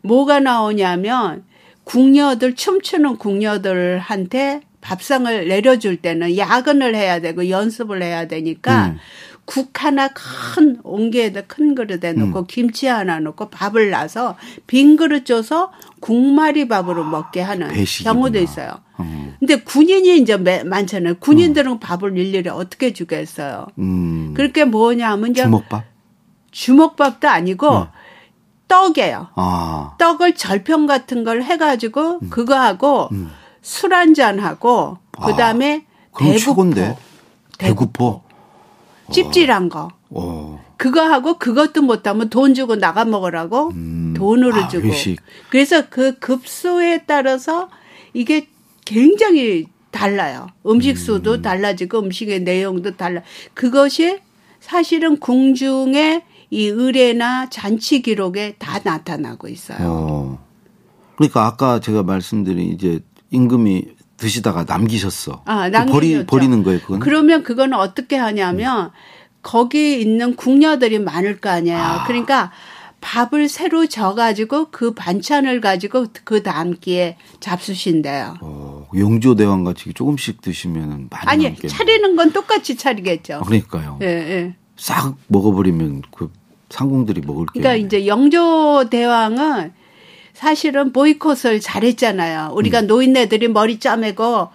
뭐가 0.00 0.40
나오냐면 0.40 1.44
궁녀들 1.84 2.54
춤추는 2.54 3.16
궁녀들한테 3.18 4.62
밥상을 4.80 5.48
내려줄 5.48 5.96
때는 5.96 6.36
야근을 6.36 6.94
해야 6.94 7.20
되고 7.20 7.48
연습을 7.48 8.02
해야 8.02 8.26
되니까 8.28 8.86
음. 8.86 8.98
국 9.46 9.84
하나 9.84 10.08
큰 10.08 10.78
옹기에다 10.84 11.42
큰 11.42 11.74
그릇에 11.74 12.12
넣고 12.14 12.38
음. 12.40 12.44
김치 12.48 12.86
하나 12.86 13.20
넣고 13.20 13.50
밥을 13.50 13.90
놔서 13.90 14.36
빈 14.66 14.96
그릇 14.96 15.26
줘서 15.26 15.70
국말이 16.00 16.66
밥으로 16.66 17.04
먹게 17.04 17.40
하는 17.42 17.68
배식이구나. 17.68 18.12
경우도 18.14 18.38
있어요. 18.38 18.80
음. 19.00 19.34
근데 19.38 19.56
군인이 19.60 20.18
이제 20.18 20.36
매- 20.38 20.64
많잖아요. 20.64 21.16
군인들은 21.18 21.78
밥을 21.80 22.16
일일이 22.16 22.48
어떻게 22.48 22.92
주겠어요. 22.94 23.66
음. 23.78 24.32
그렇게 24.34 24.64
뭐냐면 24.64 25.30
이제 25.32 25.42
주먹밥? 25.42 25.84
주먹밥도 26.50 27.28
아니고 27.28 27.80
네. 27.80 27.86
떡이에요. 28.68 29.28
아. 29.34 29.94
떡을 29.98 30.36
절편 30.36 30.86
같은 30.86 31.24
걸 31.24 31.42
해가지고 31.42 32.20
그거 32.30 32.58
하고 32.58 33.08
음. 33.12 33.30
술 33.62 33.92
한 33.92 34.14
잔 34.14 34.38
하고 34.40 34.98
그 35.12 35.34
다음에 35.36 35.84
그럼 36.12 36.32
대구포. 36.32 36.96
대구포. 37.58 38.23
찝찝한 39.12 39.68
거 39.68 39.90
어. 40.10 40.64
그거 40.76 41.02
하고 41.02 41.38
그것도 41.38 41.82
못하면 41.82 42.30
돈 42.30 42.54
주고 42.54 42.76
나가 42.76 43.04
먹으라고 43.04 43.70
음. 43.70 44.14
돈으로 44.16 44.64
아, 44.64 44.68
주고 44.68 44.88
회식. 44.88 45.20
그래서 45.50 45.88
그 45.88 46.18
급수에 46.18 47.04
따라서 47.06 47.68
이게 48.12 48.48
굉장히 48.84 49.66
달라요. 49.90 50.48
음식 50.66 50.98
수도 50.98 51.40
달라지고 51.40 52.00
음식의 52.00 52.40
내용도 52.40 52.96
달라. 52.96 53.22
그것이 53.54 54.18
사실은 54.60 55.18
궁중의 55.18 56.22
이 56.50 56.66
의례나 56.66 57.48
잔치 57.50 58.02
기록에 58.02 58.56
다 58.58 58.80
나타나고 58.82 59.48
있어요. 59.48 59.78
어. 59.80 60.44
그러니까 61.16 61.46
아까 61.46 61.80
제가 61.80 62.02
말씀드린 62.02 62.72
이제 62.72 63.00
임금이 63.30 63.86
드시다가 64.24 64.64
남기셨어. 64.66 65.42
아, 65.44 65.68
그 65.68 65.86
버리, 65.92 66.08
남기셨죠. 66.12 66.26
버리는 66.26 66.62
거예요, 66.62 66.80
그건? 66.80 67.00
그러면 67.00 67.42
그거는 67.42 67.76
어떻게 67.78 68.16
하냐면 68.16 68.90
거기 69.42 70.00
있는 70.00 70.34
궁녀들이 70.34 70.98
많을 70.98 71.40
거 71.40 71.50
아니에요. 71.50 71.78
아. 71.78 72.04
그러니까 72.06 72.50
밥을 73.02 73.50
새로 73.50 73.86
져가지고 73.86 74.68
그 74.70 74.94
반찬을 74.94 75.60
가지고 75.60 76.06
그 76.24 76.42
다음 76.42 76.74
끼에 76.74 77.18
잡수신대요. 77.40 78.38
어, 78.40 78.88
영조대왕 78.96 79.62
같이 79.64 79.92
조금씩 79.92 80.40
드시면 80.40 81.08
많이 81.10 81.26
아니 81.26 81.44
남겠네. 81.44 81.68
차리는 81.68 82.16
건 82.16 82.32
똑같이 82.32 82.76
차리겠죠. 82.76 83.34
아, 83.34 83.40
그러니까요. 83.40 83.98
예, 84.00 84.06
예. 84.06 84.54
싹 84.78 85.16
먹어버리면 85.26 86.04
그 86.16 86.32
상공들이 86.70 87.20
먹을 87.26 87.44
게. 87.52 87.60
그러니까 87.60 87.86
이제 87.86 88.06
영조 88.06 88.86
대왕은 88.90 89.72
사실은 90.34 90.92
보이콧을 90.92 91.60
잘했잖아요. 91.60 92.50
우리가 92.54 92.80
음. 92.80 92.86
노인네들이 92.88 93.48
머리 93.48 93.78
짜매고 93.78 94.48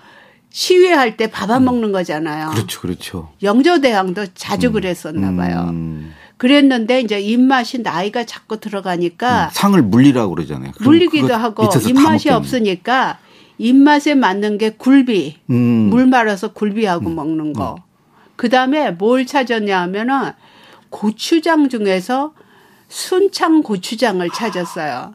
시위할 0.51 1.15
때 1.15 1.31
밥안 1.31 1.63
먹는 1.63 1.91
거잖아요. 1.91 2.49
그렇죠, 2.49 2.81
그렇죠. 2.81 3.29
영조 3.43 3.79
대왕도 3.81 4.27
자주 4.33 4.71
그랬었나 4.71 5.33
봐요. 5.35 5.67
음, 5.69 6.13
그랬는데 6.37 7.01
이제 7.01 7.19
입맛이 7.19 7.79
나이가 7.79 8.25
자꾸 8.25 8.59
들어가니까 8.59 9.49
상을 9.53 9.81
물리라고 9.81 10.35
그러잖아요. 10.35 10.71
물리기도 10.81 11.33
하고 11.33 11.69
입맛이. 11.87 12.29
없으니까 12.29 13.19
입맛에 13.57 14.15
맞는 14.15 14.57
게 14.57 14.71
굴비. 14.71 15.37
음. 15.49 15.55
물 15.89 16.07
말아서 16.07 16.53
굴비하고 16.53 17.09
먹는 17.09 17.53
거. 17.53 17.77
그 18.35 18.49
다음에 18.49 18.91
뭘 18.91 19.25
찾았냐 19.25 19.81
하면은 19.81 20.31
고추장 20.89 21.69
중에서 21.69 22.33
순창 22.87 23.61
고추장을 23.61 24.27
찾았어요. 24.33 25.13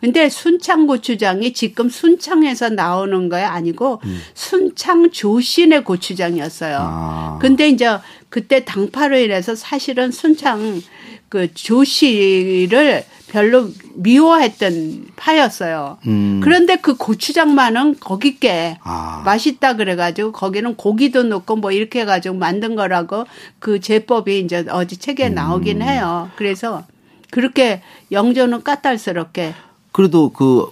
근데 0.00 0.30
순창 0.30 0.86
고추장이 0.86 1.52
지금 1.52 1.90
순창에서 1.90 2.70
나오는 2.70 3.28
거 3.28 3.36
아니고 3.36 4.00
순창 4.32 5.10
조신의 5.10 5.84
고추장이었어요. 5.84 6.78
아. 6.80 7.38
근데 7.42 7.68
이제 7.68 7.86
그때 8.30 8.64
당파로 8.64 9.18
인해서 9.18 9.54
사실은 9.54 10.10
순창 10.10 10.80
그 11.28 11.52
조씨를 11.52 13.04
별로 13.28 13.68
미워했던 13.94 15.08
파였어요. 15.16 15.98
음. 16.06 16.40
그런데 16.42 16.76
그 16.76 16.96
고추장만은 16.96 18.00
거기께 18.00 18.78
아. 18.82 19.22
맛있다 19.26 19.76
그래가지고 19.76 20.32
거기는 20.32 20.76
고기도 20.76 21.24
넣고 21.24 21.56
뭐 21.56 21.72
이렇게 21.72 22.00
해가지고 22.00 22.36
만든 22.36 22.74
거라고 22.74 23.26
그 23.58 23.80
제법이 23.80 24.40
이제 24.40 24.64
어디 24.70 24.96
책에 24.96 25.28
음. 25.28 25.34
나오긴 25.34 25.82
해요. 25.82 26.30
그래서 26.36 26.84
그렇게 27.30 27.82
영조는 28.10 28.64
까탈스럽게 28.64 29.54
그래도 29.92 30.30
그, 30.30 30.66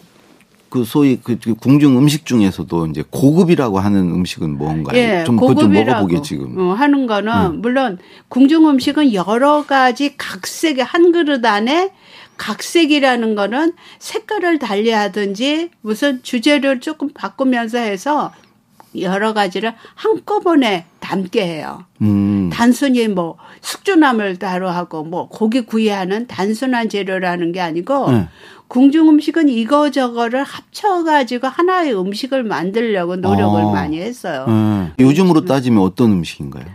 그 0.69 0.85
소위 0.85 1.19
그 1.23 1.37
궁중 1.55 1.97
음식 1.97 2.27
중에서도 2.27 2.87
이제 2.87 3.03
고급이라고 3.11 3.79
하는 3.79 4.13
음식은 4.13 4.59
뭔가요? 4.59 4.99
예, 4.99 5.25
좀, 5.25 5.37
그거 5.37 5.55
좀 5.55 5.71
고급이라고 5.71 5.91
먹어보게 5.91 6.23
지금. 6.23 6.59
어, 6.59 6.75
하는 6.75 7.07
거는 7.07 7.61
물론 7.61 7.99
궁중 8.29 8.69
음식은 8.69 9.15
여러 9.15 9.65
가지 9.65 10.17
각색의 10.17 10.85
한 10.85 11.13
그릇 11.13 11.45
안에 11.45 11.93
각색이라는 12.37 13.35
거는 13.35 13.73
색깔을 13.99 14.59
달리하든지 14.59 15.71
무슨 15.81 16.23
주재료를 16.23 16.81
조금 16.81 17.09
바꾸면서 17.13 17.79
해서 17.79 18.33
여러 19.01 19.35
가지를 19.35 19.75
한꺼번에 19.95 20.87
남게 21.01 21.47
해요. 21.47 21.85
음. 22.01 22.51
단순히 22.53 23.09
뭐 23.09 23.37
숙주나물 23.61 24.39
따로 24.39 24.69
하고 24.69 25.05
뭐 25.05 25.29
고기 25.29 25.61
구이하는 25.63 26.27
단순한 26.27 26.89
재료라는 26.89 27.53
게 27.53 27.61
아니고 27.61 28.11
네. 28.13 28.29
궁중 28.69 29.09
음식은 29.09 29.49
이거저거를 29.49 30.45
합쳐가지고 30.45 31.47
하나의 31.47 31.99
음식을 31.99 32.45
만들려고 32.45 33.17
노력을 33.17 33.61
어. 33.61 33.73
많이 33.73 34.01
했어요. 34.01 34.47
네. 34.47 34.93
요즘으로 35.05 35.45
따지면 35.47 35.83
어떤 35.83 36.13
음식인가요? 36.13 36.67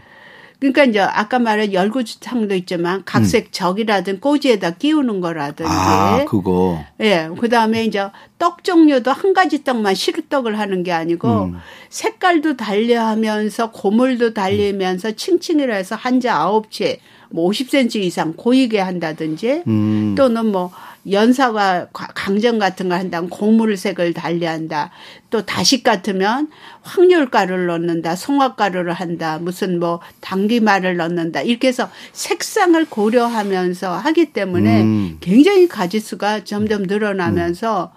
그러니까 0.63 0.85
이제 0.85 1.01
아까 1.01 1.39
말한 1.39 1.73
열구탕도 1.73 2.55
있지만 2.55 3.03
각색 3.03 3.51
적이라든 3.51 4.21
꼬지에다 4.21 4.71
끼우는 4.71 5.19
거라든지 5.19 5.69
음. 5.69 5.77
아, 5.77 6.25
그거. 6.25 6.81
예, 7.01 7.29
그 7.37 7.49
다음에 7.49 7.83
이제 7.83 8.07
떡 8.39 8.63
종류도 8.63 9.11
한 9.11 9.33
가지 9.33 9.65
떡만 9.65 9.93
시루떡을 9.93 10.57
하는 10.57 10.83
게 10.83 10.93
아니고 10.93 11.45
음. 11.45 11.57
색깔도 11.89 12.55
달려하면서 12.55 13.71
고물도 13.71 14.33
달리면서 14.33 15.11
칭칭이라 15.11 15.75
해서 15.75 15.97
한자 15.97 16.33
아홉 16.33 16.71
채, 16.71 16.99
뭐 17.29 17.49
50cm 17.49 17.95
이상 17.97 18.33
고이게 18.33 18.79
한다든지 18.79 19.63
음. 19.67 20.15
또는 20.17 20.45
뭐 20.49 20.71
연사과 21.11 21.87
과- 21.91 22.07
강정 22.15 22.59
같은 22.59 22.87
걸 22.89 22.97
한다면 22.97 23.29
고물색을 23.29 24.13
달리한다. 24.13 24.91
또 25.29 25.45
다식 25.45 25.83
같으면 25.83 26.49
확률가루를 26.81 27.67
넣는다. 27.67 28.15
송화가루를 28.15 28.93
한다. 28.93 29.37
무슨 29.39 29.79
뭐 29.79 29.99
당귀말을 30.21 30.95
넣는다. 30.97 31.41
이렇게 31.41 31.67
해서 31.67 31.89
색상을 32.13 32.85
고려하면서 32.89 33.97
하기 33.97 34.31
때문에 34.33 34.81
음. 34.81 35.17
굉장히 35.19 35.67
가지수가 35.67 36.45
점점 36.45 36.83
늘어나면서 36.83 37.91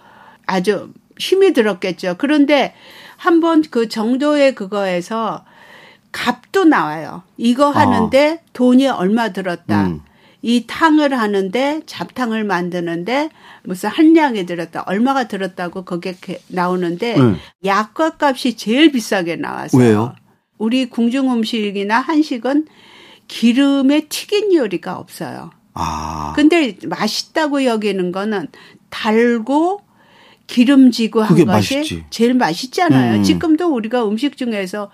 아주 0.46 0.92
힘이 1.18 1.52
들었겠죠. 1.52 2.16
그런데 2.18 2.74
한번 3.16 3.62
그 3.70 3.88
정도의 3.88 4.54
그거에서 4.54 5.44
값도 6.12 6.64
나와요. 6.64 7.22
이거 7.36 7.70
하는데 7.70 8.42
돈이 8.52 8.88
얼마 8.88 9.32
들었다. 9.32 9.76
아. 9.78 9.86
음. 9.86 10.00
이 10.46 10.62
탕을 10.68 11.18
하는데 11.18 11.80
잡탕을 11.86 12.44
만드는데 12.44 13.30
무슨 13.64 13.88
한량이 13.88 14.46
들었다. 14.46 14.84
얼마가 14.86 15.26
들었다고 15.26 15.84
거기에 15.84 16.14
나오는데 16.46 17.18
네. 17.18 17.34
약과 17.64 18.12
값이 18.20 18.56
제일 18.56 18.92
비싸게 18.92 19.34
나왔어요. 19.34 19.82
왜요? 19.82 20.14
우리 20.56 20.88
궁중 20.88 21.32
음식이나 21.32 21.98
한식은 21.98 22.68
기름에 23.26 24.06
튀긴 24.08 24.54
요리가 24.54 24.96
없어요. 24.96 25.50
아. 25.74 26.32
근데 26.36 26.76
맛있다고 26.86 27.64
여기는 27.64 28.12
거는 28.12 28.46
달고 28.88 29.80
기름지고 30.46 31.22
한 31.22 31.30
것이 31.30 31.44
맛있지. 31.44 32.04
제일 32.10 32.34
맛있잖아요. 32.34 33.16
음. 33.16 33.22
지금도 33.24 33.74
우리가 33.74 34.06
음식 34.06 34.36
중에서 34.36 34.92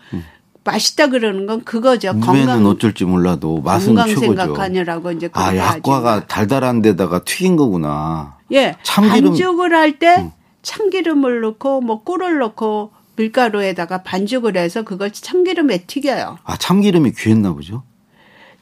맛있다 0.65 1.09
그러는 1.09 1.47
건 1.47 1.65
그거죠. 1.65 2.13
건강 2.21 2.65
어쩔지 2.67 3.05
몰라도 3.05 3.61
맛은 3.63 3.95
건강 3.95 4.09
최고죠. 4.09 4.27
생각하느라고 4.27 5.11
이제 5.13 5.29
아, 5.33 5.57
약과가 5.57 6.09
하지만. 6.13 6.27
달달한 6.29 6.83
데다가 6.83 7.25
튀긴 7.25 7.57
거구나. 7.57 8.37
예 8.53 8.77
참기름- 8.85 9.17
음. 9.19 9.23
반죽을 9.31 9.75
할때 9.75 10.31
참기름을 10.63 11.41
넣고 11.41 11.81
뭐 11.81 12.03
꿀을 12.05 12.39
넣고 12.39 12.93
밀가루에다가 13.17 14.03
반죽을 14.05 14.57
해서 14.57 14.83
그걸 14.83 15.11
참기름에 15.13 15.85
튀겨요. 15.87 16.39
아, 16.45 16.57
참기름이 16.57 17.13
귀했나 17.13 17.53
보죠? 17.53 17.83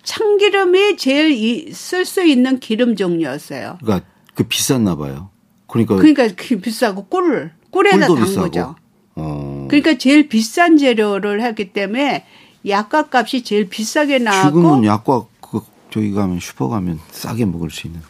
참기름이 0.02 0.96
제일 0.96 1.74
쓸 1.74 2.04
수 2.06 2.24
있는 2.24 2.58
기름 2.58 2.96
종류였어요. 2.96 3.78
그러니까 3.82 4.06
그 4.34 4.44
비쌌나 4.44 4.96
봐요. 4.96 5.28
그러니까 5.66 5.96
그러니까 5.96 6.28
그 6.36 6.58
비싸고 6.58 7.04
꿀 7.06 7.52
꿀에다 7.70 8.06
담그죠. 8.08 8.76
어. 9.16 9.66
그러니까 9.68 9.98
제일 9.98 10.28
비싼 10.28 10.76
재료를 10.76 11.42
하기 11.44 11.72
때문에 11.72 12.24
약과 12.66 13.08
값이 13.10 13.42
제일 13.42 13.68
비싸게 13.68 14.18
나왔고 14.18 14.48
지금은 14.48 14.84
약과 14.84 15.26
그 15.40 15.60
저기 15.90 16.12
가면 16.12 16.40
슈퍼 16.40 16.68
가면 16.68 17.00
싸게 17.10 17.46
먹을 17.46 17.70
수 17.70 17.86
있는. 17.86 18.00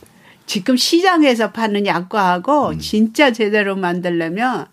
지금 0.47 0.77
시장에서 0.77 1.53
파는 1.53 1.87
약과하고 1.87 2.71
음. 2.71 2.79
진짜 2.81 3.33
제대로 3.33 3.77
만들려면 3.77 4.67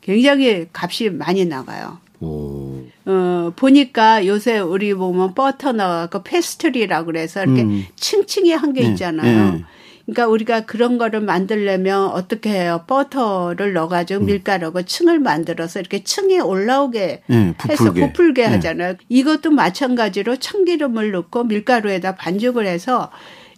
굉장히 0.00 0.66
값이 0.72 1.10
많이 1.10 1.44
나가요. 1.44 1.98
오. 2.20 2.84
어, 3.06 3.52
보니까 3.56 4.26
요새 4.26 4.58
우리 4.58 4.92
보면 4.92 5.34
버터 5.34 5.72
넣어갖고 5.72 6.22
페스트리라고 6.22 7.06
그래서 7.06 7.42
이렇게 7.42 7.62
음. 7.62 7.86
층층이 7.96 8.52
한게 8.52 8.82
네, 8.82 8.88
있잖아요. 8.90 9.52
네. 9.52 9.64
그러니까 10.10 10.26
우리가 10.26 10.60
그런 10.62 10.98
거를 10.98 11.20
만들려면 11.20 12.06
어떻게 12.06 12.50
해요? 12.50 12.82
버터를 12.88 13.68
음. 13.68 13.74
넣어가지고 13.74 14.24
밀가루고 14.24 14.82
층을 14.82 15.20
만들어서 15.20 15.78
이렇게 15.78 16.02
층이 16.02 16.40
올라오게 16.40 17.22
네, 17.26 17.54
해서 17.68 17.92
부풀게. 17.92 18.42
네. 18.42 18.48
하잖아요. 18.54 18.94
이것도 19.08 19.52
마찬가지로 19.52 20.36
참기름을 20.36 21.12
넣고 21.12 21.44
밀가루에다 21.44 22.16
반죽을 22.16 22.66
해서 22.66 23.10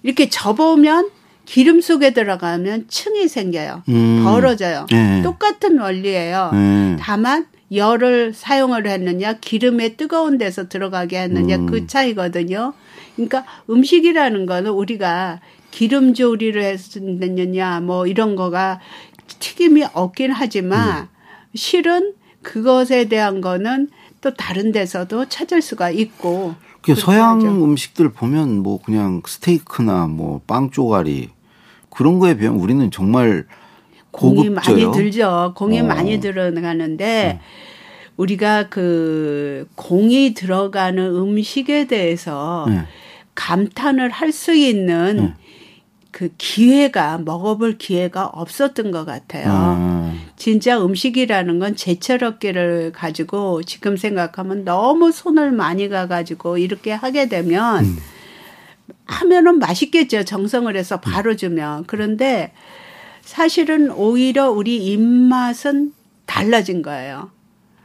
이렇게 0.02 0.28
접으면 0.28 1.08
기름 1.46 1.80
속에 1.80 2.12
들어가면 2.12 2.86
층이 2.88 3.28
생겨요. 3.28 3.82
음. 3.88 4.22
벌어져요. 4.22 4.86
네. 4.90 5.22
똑같은 5.22 5.80
원리예요. 5.80 6.50
네. 6.52 6.96
다만 7.00 7.46
열을 7.72 8.34
사용을 8.34 8.86
했느냐, 8.86 9.38
기름에 9.38 9.96
뜨거운 9.96 10.36
데서 10.36 10.68
들어가게 10.68 11.18
했느냐 11.18 11.56
음. 11.56 11.66
그 11.66 11.86
차이거든요. 11.86 12.74
그러니까 13.16 13.46
음식이라는 13.70 14.44
거는 14.44 14.70
우리가 14.70 15.40
기름 15.72 16.14
조리를 16.14 16.62
했느냐 16.62 17.80
뭐 17.80 18.06
이런 18.06 18.36
거가 18.36 18.78
튀김이 19.40 19.84
없긴 19.94 20.30
음. 20.30 20.34
하지만 20.38 21.08
실은 21.54 22.14
그것에 22.42 23.06
대한 23.08 23.40
거는 23.40 23.88
또 24.20 24.32
다른 24.34 24.70
데서도 24.70 25.28
찾을 25.28 25.62
수가 25.62 25.90
있고 25.90 26.54
그 26.82 26.94
서양 26.94 27.38
하죠. 27.38 27.48
음식들 27.64 28.12
보면 28.12 28.62
뭐 28.62 28.80
그냥 28.80 29.22
스테이크나 29.26 30.06
뭐빵 30.06 30.70
쪼가리 30.70 31.30
그런 31.90 32.18
거에 32.20 32.36
비하면 32.36 32.60
우리는 32.60 32.90
정말 32.90 33.46
공이 34.12 34.48
고급져요. 34.48 34.76
많이 34.76 34.92
들죠. 34.96 35.52
공이 35.56 35.80
어. 35.80 35.84
많이 35.84 36.20
들어가는데 36.20 37.40
우리가 38.16 38.68
그 38.68 39.68
공이 39.74 40.34
들어가는 40.34 41.02
음식에 41.04 41.86
대해서 41.86 42.66
네. 42.68 42.82
감탄을 43.34 44.10
할 44.10 44.32
수 44.32 44.52
있는 44.54 45.16
네. 45.16 45.34
그 46.12 46.28
기회가 46.36 47.18
먹어볼 47.18 47.78
기회가 47.78 48.26
없었던 48.26 48.90
것 48.90 49.06
같아요. 49.06 49.46
아, 49.48 50.14
진짜 50.36 50.78
음식이라는 50.78 51.58
건 51.58 51.74
제철업계를 51.74 52.92
가지고 52.92 53.62
지금 53.62 53.96
생각하면 53.96 54.64
너무 54.64 55.10
손을 55.10 55.52
많이 55.52 55.88
가가지고 55.88 56.58
이렇게 56.58 56.92
하게 56.92 57.28
되면 57.28 57.84
음. 57.86 57.96
하면은 59.06 59.58
맛있겠죠. 59.58 60.24
정성을 60.24 60.76
해서 60.76 61.00
바로 61.00 61.34
주면. 61.34 61.84
그런데 61.86 62.52
사실은 63.22 63.90
오히려 63.90 64.50
우리 64.50 64.84
입맛은 64.84 65.92
달라진 66.26 66.82
거예요. 66.82 67.30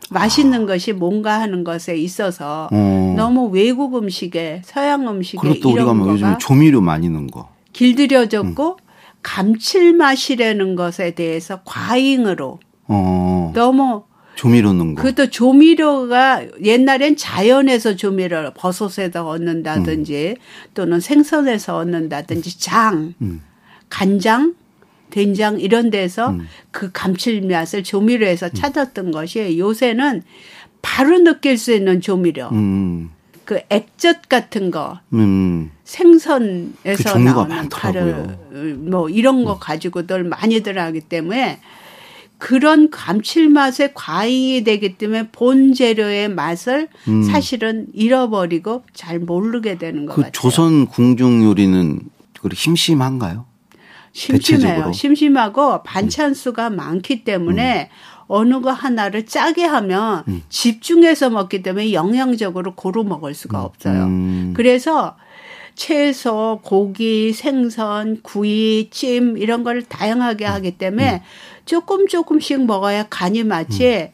맛있는 0.09 0.65
것이 0.65 0.91
뭔가 0.91 1.39
하는 1.39 1.63
것에 1.63 1.95
있어서 1.95 2.69
어. 2.71 3.13
너무 3.17 3.47
외국 3.47 3.95
음식에 3.95 4.61
서양 4.65 5.07
음식에 5.07 5.37
그리고 5.39 5.59
또 5.61 5.69
우리가 5.69 5.83
이런 5.83 5.97
뭐 5.97 6.09
요즘 6.09 6.37
조미료 6.37 6.81
많이 6.81 7.09
넣은 7.09 7.27
거. 7.27 7.56
길들여졌고 7.77 8.79
감칠맛이라는 9.21 10.75
것에 10.75 11.11
대해서 11.11 11.61
과잉으로 11.63 12.59
어. 12.87 13.51
너무 13.53 14.03
조미료 14.35 14.73
넣은 14.73 14.95
거. 14.95 15.01
그것도 15.01 15.29
조미료가 15.29 16.45
옛날엔 16.63 17.17
자연에서 17.17 17.95
조미료를 17.95 18.53
버섯에다 18.55 19.25
얻는다든지 19.25 20.37
또는 20.73 20.99
생선에서 20.99 21.77
얻는다든지 21.77 22.59
장, 22.59 23.13
음. 23.21 23.41
간장, 23.89 24.55
된장 25.09 25.59
이런 25.59 25.89
데서 25.89 26.35
그 26.71 26.91
감칠맛을 26.91 27.83
조미료에서 27.83 28.49
찾았던 28.49 29.11
것이 29.11 29.57
요새는 29.57 30.23
바로 30.81 31.17
느낄 31.19 31.57
수 31.57 31.73
있는 31.73 32.01
조미료. 32.01 32.49
음. 33.47 33.59
그 33.59 33.61
액젓 33.69 34.27
같은 34.29 34.71
거 34.71 34.99
음. 35.13 35.71
그 35.73 35.77
생선에서 35.85 37.03
종류가 37.11 37.45
나오는. 37.47 37.69
바로 37.69 38.27
뭐 38.77 39.09
이런 39.09 39.45
거 39.45 39.57
가지고들 39.57 40.23
많이들 40.25 40.77
하기 40.77 41.01
때문에 41.01 41.59
그런 42.37 42.91
감칠맛에 42.91 43.91
과잉이 43.95 44.63
되기 44.63 44.95
때문에 44.97 45.29
본 45.31 45.73
재료의 45.73 46.29
맛을 46.29 46.87
사실은 47.31 47.87
잃어버리고 47.93 48.83
잘 48.93 49.17
모르게 49.19 49.77
되는 49.77 50.05
것 50.05 50.13
그 50.15 50.21
같아요. 50.21 50.31
조선 50.33 50.85
궁중 50.85 51.43
요리는 51.43 51.99
그 52.39 52.49
심심한가요? 52.53 53.45
심심해요. 54.13 54.61
대체적으로? 54.67 54.93
심심하고 54.93 55.83
반찬 55.83 56.33
수가 56.33 56.69
많기 56.69 57.23
때문에 57.23 57.89
어느 58.27 58.61
거 58.61 58.71
하나를 58.71 59.25
짜게 59.25 59.63
하면 59.63 60.23
집중해서 60.49 61.29
먹기 61.29 61.63
때문에 61.63 61.93
영양적으로 61.93 62.75
고루 62.75 63.03
먹을 63.03 63.33
수가 63.33 63.63
없어요. 63.63 64.03
음. 64.03 64.53
그래서 64.55 65.15
채소, 65.75 66.59
고기, 66.63 67.33
생선, 67.33 68.21
구이, 68.23 68.89
찜 68.89 69.37
이런 69.37 69.63
걸 69.63 69.83
다양하게 69.83 70.45
하기 70.45 70.77
때문에 70.77 71.23
조금 71.65 72.07
조금씩 72.07 72.65
먹어야 72.65 73.07
간이 73.09 73.43
맞지 73.43 74.11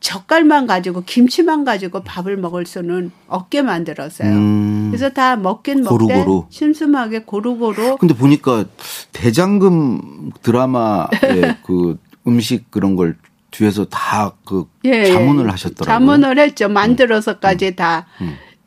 젓갈만 0.00 0.66
가지고 0.66 1.02
김치만 1.06 1.64
가지고 1.64 2.02
밥을 2.02 2.36
먹을 2.36 2.66
수는 2.66 3.10
없게 3.26 3.62
만들었어요. 3.62 4.28
음. 4.28 4.88
그래서 4.90 5.08
다 5.08 5.36
먹긴 5.36 5.82
먹되 5.82 5.96
고루고루. 5.96 6.46
심심하게 6.50 7.20
고루고루 7.20 7.96
근데 7.98 8.14
보니까 8.14 8.66
대장금 9.12 10.32
드라마의 10.42 11.08
그 11.64 11.96
음식 12.26 12.70
그런 12.70 12.96
걸 12.96 13.16
뒤에서 13.54 13.84
다그 13.84 14.66
예, 14.84 15.04
자문을 15.06 15.46
예. 15.46 15.50
하셨더라고요. 15.50 15.86
자문을 15.86 16.38
했죠. 16.38 16.68
만들어서까지 16.68 17.76
다 17.76 18.06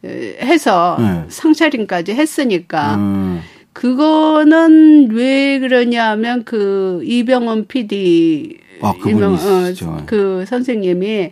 에, 0.05 0.37
해서 0.41 0.95
네. 0.99 1.25
상차림까지 1.27 2.13
했으니까. 2.13 2.95
음. 2.95 3.41
그거는 3.73 5.11
왜 5.11 5.59
그러냐면 5.59 6.43
그 6.45 7.01
이병헌 7.03 7.67
PD 7.67 8.57
아, 8.81 8.93
그분이 8.93 9.35
있으시죠. 9.35 10.03
그 10.05 10.45
선생님이 10.47 11.31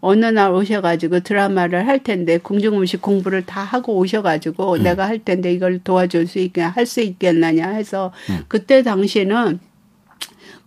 어느 0.00 0.26
날 0.26 0.52
오셔가지고 0.52 1.20
드라마를 1.20 1.86
할 1.86 2.00
텐데 2.02 2.38
궁중음식 2.38 3.00
공부를 3.00 3.46
다 3.46 3.62
하고 3.62 3.94
네. 3.94 3.98
오셔가지고 4.00 4.78
내가 4.78 5.06
할 5.06 5.18
텐데 5.20 5.52
이걸 5.52 5.78
도와줄 5.78 6.26
수 6.26 6.38
있게 6.38 6.60
할 6.60 6.86
수 6.86 7.00
있겠느냐 7.00 7.68
해서 7.70 8.12
네. 8.28 8.40
그때 8.48 8.82
당시는 8.82 9.58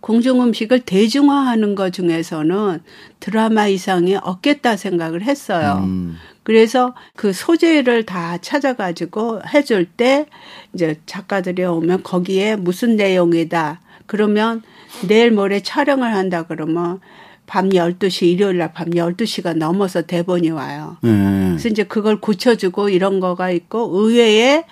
공중 0.00 0.42
음식을 0.42 0.80
대중화하는 0.80 1.74
것 1.74 1.92
중에서는 1.92 2.80
드라마 3.20 3.66
이상이 3.66 4.16
없겠다 4.16 4.76
생각을 4.76 5.22
했어요. 5.22 5.82
음. 5.84 6.16
그래서 6.42 6.94
그 7.16 7.32
소재를 7.32 8.06
다 8.06 8.38
찾아가지고 8.38 9.42
해줄 9.54 9.84
때 9.84 10.26
이제 10.74 10.98
작가들이 11.06 11.64
오면 11.64 12.02
거기에 12.02 12.56
무슨 12.56 12.96
내용이다. 12.96 13.80
그러면 14.06 14.62
내일 15.06 15.30
모레 15.30 15.60
촬영을 15.60 16.12
한다 16.14 16.44
그러면 16.44 17.00
밤 17.46 17.68
12시, 17.68 18.26
일요일 18.26 18.58
날 18.58 18.72
밤 18.72 18.90
12시가 18.90 19.54
넘어서 19.56 20.02
대본이 20.02 20.50
와요. 20.50 20.96
예. 21.04 21.08
그래서 21.50 21.68
이제 21.68 21.82
그걸 21.84 22.20
고쳐주고 22.20 22.88
이런 22.88 23.20
거가 23.20 23.50
있고 23.50 23.90
의외에 23.92 24.64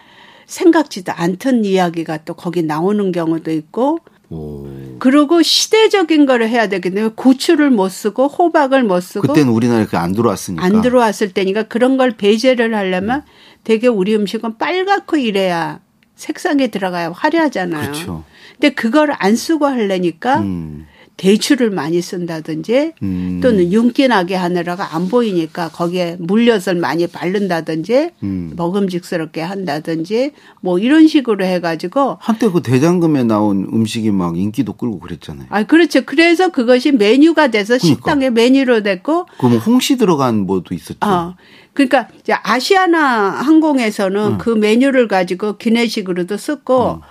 생각지도 0.47 1.13
않던 1.13 1.65
이야기가 1.65 2.19
또 2.25 2.35
거기 2.35 2.63
나오는 2.63 3.13
경우도 3.13 3.51
있고 3.53 3.99
오. 4.31 4.67
그리고 4.99 5.43
시대적인 5.43 6.27
거를 6.27 6.49
해야 6.49 6.69
되기 6.69 6.91
때문에 6.91 7.13
고추를 7.15 7.71
못 7.71 7.89
쓰고 7.89 8.29
호박을 8.29 8.83
못 8.83 9.01
쓰고 9.01 9.29
그때는 9.29 9.53
우리나라에 9.53 9.87
안 9.93 10.13
들어왔으니까. 10.13 10.65
안 10.65 10.83
들어왔을 10.83 11.33
때니까 11.33 11.65
그런 11.65 11.97
걸 11.97 12.13
배제를 12.13 12.75
하려면 12.75 13.23
되게 13.65 13.87
우리 13.89 14.15
음식은 14.15 14.59
빨갛고 14.59 15.17
이래야 15.17 15.81
색상에 16.17 16.67
들어가야 16.67 17.13
화려하잖아요. 17.13 17.83
그렇죠. 17.83 18.25
근데 18.53 18.71
그걸 18.71 19.15
안 19.19 19.37
쓰고 19.37 19.67
하려니까 19.67 20.41
음. 20.41 20.87
대추를 21.19 21.71
많이 21.71 22.01
쓴다든지 22.01 22.93
음. 23.03 23.41
또는 23.43 23.73
윤기나게 23.73 24.37
하느라가 24.37 24.95
안 24.95 25.09
보이니까 25.09 25.69
거기에 25.69 26.17
물엿을 26.21 26.77
많이 26.77 27.09
바른다든지 27.09 28.11
음. 28.23 28.53
먹음직스럽게 28.57 29.43
한다든지 29.43 30.31
뭐 30.61 30.79
이런 30.79 31.09
식으로 31.09 31.45
해가지고 31.45 32.19
한때 32.21 32.49
그 32.49 32.63
대장금에 32.63 33.25
나온 33.25 33.69
음식이 33.71 34.13
막 34.13 34.39
인기도 34.39 34.75
끌고 34.75 35.01
그랬잖아요. 35.01 35.49
아 35.51 35.65
그렇죠. 35.65 36.03
그래서 36.07 36.51
그것이 36.51 36.93
메뉴가 36.93 37.49
돼서 37.49 37.77
그러니까. 37.79 37.87
식당의 37.87 38.31
메뉴로 38.31 38.85
됐고 38.85 39.27
그뭐 39.39 39.59
홍시 39.59 39.97
들어간 39.97 40.47
뭐도 40.47 40.73
있었죠. 40.73 40.99
어. 41.03 41.35
그러니까 41.75 42.09
이제 42.21 42.33
아시아나 42.33 43.31
항공에서는 43.31 44.39
그 44.39 44.51
메뉴를 44.51 45.09
가지고 45.09 45.59
기내식으로도 45.59 46.37
쓰고 46.37 47.03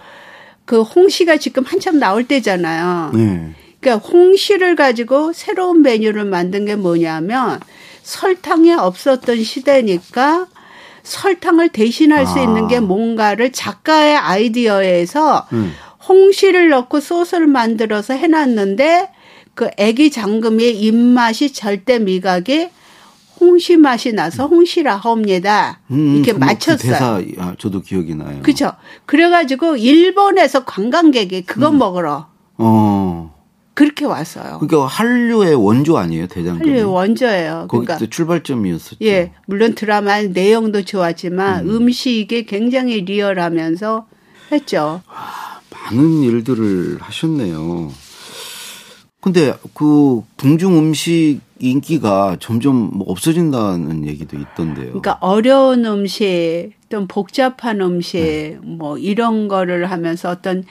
그 0.64 0.82
홍시가 0.82 1.38
지금 1.38 1.64
한참 1.66 2.00
나올 2.00 2.26
때잖아요. 2.26 3.12
네. 3.14 3.54
그러니까 3.80 4.08
홍시를 4.08 4.76
가지고 4.76 5.34
새로운 5.34 5.82
메뉴를 5.82 6.26
만든 6.26 6.66
게 6.66 6.76
뭐냐면 6.76 7.60
설탕이 8.04 8.74
없었던 8.74 9.44
시대니까 9.44 10.48
설탕을 11.04 11.70
대신할 11.70 12.26
수 12.26 12.40
아. 12.40 12.44
있는 12.44 12.68
게 12.68 12.80
뭔가를 12.80 13.52
작가의 13.52 14.16
아이디어에서 14.16 15.48
음. 15.54 15.74
홍시를 16.08 16.70
넣고 16.70 17.00
소스를 17.00 17.48
만들어서 17.48 18.14
해놨는데 18.14 19.10
그 19.54 19.70
애기 19.78 20.12
장금의 20.12 20.80
입맛이 20.80 21.52
절대 21.52 22.00
미각이 22.00 22.70
홍시 23.40 23.78
맛이 23.78 24.14
나서 24.14 24.48
홍시라 24.48 24.96
합니다. 24.96 25.80
음, 25.92 26.16
이렇게 26.16 26.32
그 26.34 26.38
뭐, 26.38 26.48
그 26.48 26.54
맞췄어요. 26.54 26.92
대사 26.92 27.22
아, 27.40 27.56
저도 27.58 27.82
기억이 27.82 28.16
나요. 28.16 28.42
그죠? 28.42 28.72
그래가지고 29.06 29.78
일본에서 29.78 30.66
관광객이 30.66 31.44
그거 31.44 31.70
음. 31.70 31.78
먹으러 31.78 32.28
어. 32.58 33.37
그렇게 33.78 34.06
왔어요. 34.06 34.58
그러니까 34.58 34.88
한류의 34.88 35.54
원조 35.54 36.00
아니에요, 36.00 36.26
대장금이. 36.26 36.68
한류의 36.68 36.84
원조예요. 36.84 37.68
그러니까 37.70 38.00
또 38.00 38.08
출발점이었었죠. 38.08 38.98
예, 39.04 39.34
물론 39.46 39.76
드라마 39.76 40.20
내용도 40.24 40.84
좋았지만 40.84 41.70
음. 41.70 41.92
식이 41.92 42.48
굉장히 42.48 43.02
리얼하면서 43.02 44.08
했죠. 44.52 45.04
많은 45.70 46.24
일들을 46.24 46.98
하셨네요. 47.02 47.92
근데 49.22 49.54
그 49.76 50.24
궁중 50.38 50.80
음식 50.80 51.42
인기가 51.60 52.38
점점 52.40 52.90
뭐 52.94 53.12
없어진다는 53.12 54.08
얘기도 54.08 54.38
있던데요. 54.38 54.88
그러니까 54.88 55.20
어려운 55.22 55.86
음식, 55.86 56.72
또 56.90 57.06
복잡한 57.06 57.82
음식, 57.82 58.20
네. 58.20 58.58
뭐 58.64 58.98
이런 58.98 59.48
거를 59.48 59.92
하면서 59.92 60.32
어떤 60.32 60.64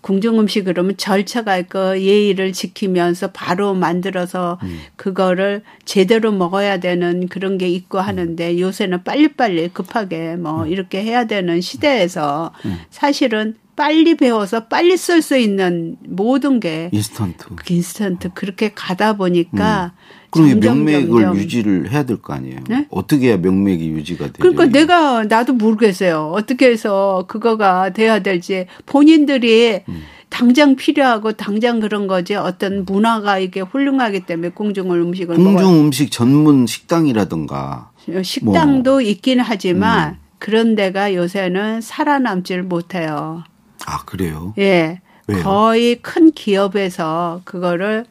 궁중 0.00 0.38
음식 0.38 0.64
그러면 0.64 0.96
절차가 0.96 1.56
있고 1.58 1.98
예의를 2.00 2.52
지키면서 2.52 3.32
바로 3.32 3.74
만들어서 3.74 4.58
음. 4.62 4.80
그거를 4.96 5.62
제대로 5.84 6.32
먹어야 6.32 6.78
되는 6.78 7.28
그런 7.28 7.58
게 7.58 7.68
있고 7.68 7.98
하는데 7.98 8.60
요새는 8.60 9.04
빨리빨리 9.04 9.70
급하게 9.70 10.36
뭐 10.36 10.62
음. 10.62 10.68
이렇게 10.68 11.02
해야 11.02 11.24
되는 11.24 11.60
시대에서 11.60 12.52
사실은 12.90 13.56
빨리 13.76 14.16
배워서 14.16 14.66
빨리 14.68 14.96
쓸 14.96 15.20
수 15.20 15.36
있는 15.36 15.96
모든 16.06 16.60
게 16.60 16.88
인스턴트. 16.92 17.44
인스턴트 17.68 18.30
그렇게 18.32 18.72
가다 18.72 19.12
보니까 19.12 19.92
그럼 20.30 20.48
이 20.48 20.54
명맥을 20.54 21.08
점점 21.22 21.36
유지를 21.36 21.90
해야 21.90 22.02
될 22.04 22.16
거 22.18 22.32
아니에요. 22.34 22.60
네? 22.68 22.86
어떻게 22.90 23.28
해야 23.28 23.36
명맥이 23.36 23.88
유지가 23.90 24.26
되죠? 24.26 24.38
그러니까 24.40 24.66
내가 24.66 25.24
나도 25.24 25.52
모르겠어요. 25.54 26.32
어떻게 26.34 26.66
해서 26.70 27.24
그거가 27.28 27.90
돼야 27.92 28.18
될지 28.20 28.66
본인들이 28.86 29.82
음. 29.88 30.02
당장 30.28 30.74
필요하고 30.76 31.32
당장 31.32 31.80
그런 31.80 32.06
거지 32.08 32.34
어떤 32.34 32.84
문화가 32.84 33.38
이게 33.38 33.60
훌륭하기 33.60 34.20
때문에 34.26 34.50
공중을 34.50 34.98
음식을 35.00 35.38
먹어요. 35.38 35.68
음식 35.80 36.10
전문 36.10 36.66
식당이라든가 36.66 37.90
식당도 38.22 38.90
뭐. 38.92 39.00
있긴 39.00 39.40
하지만 39.40 40.10
음. 40.14 40.16
그런 40.38 40.74
데가 40.74 41.14
요새는 41.14 41.80
살아남질 41.80 42.62
못해요. 42.64 43.44
아 43.86 44.04
그래요? 44.04 44.52
예. 44.58 45.00
왜요? 45.28 45.42
거의 45.42 45.96
큰 46.02 46.30
기업에서 46.32 47.40
그거를 47.44 48.04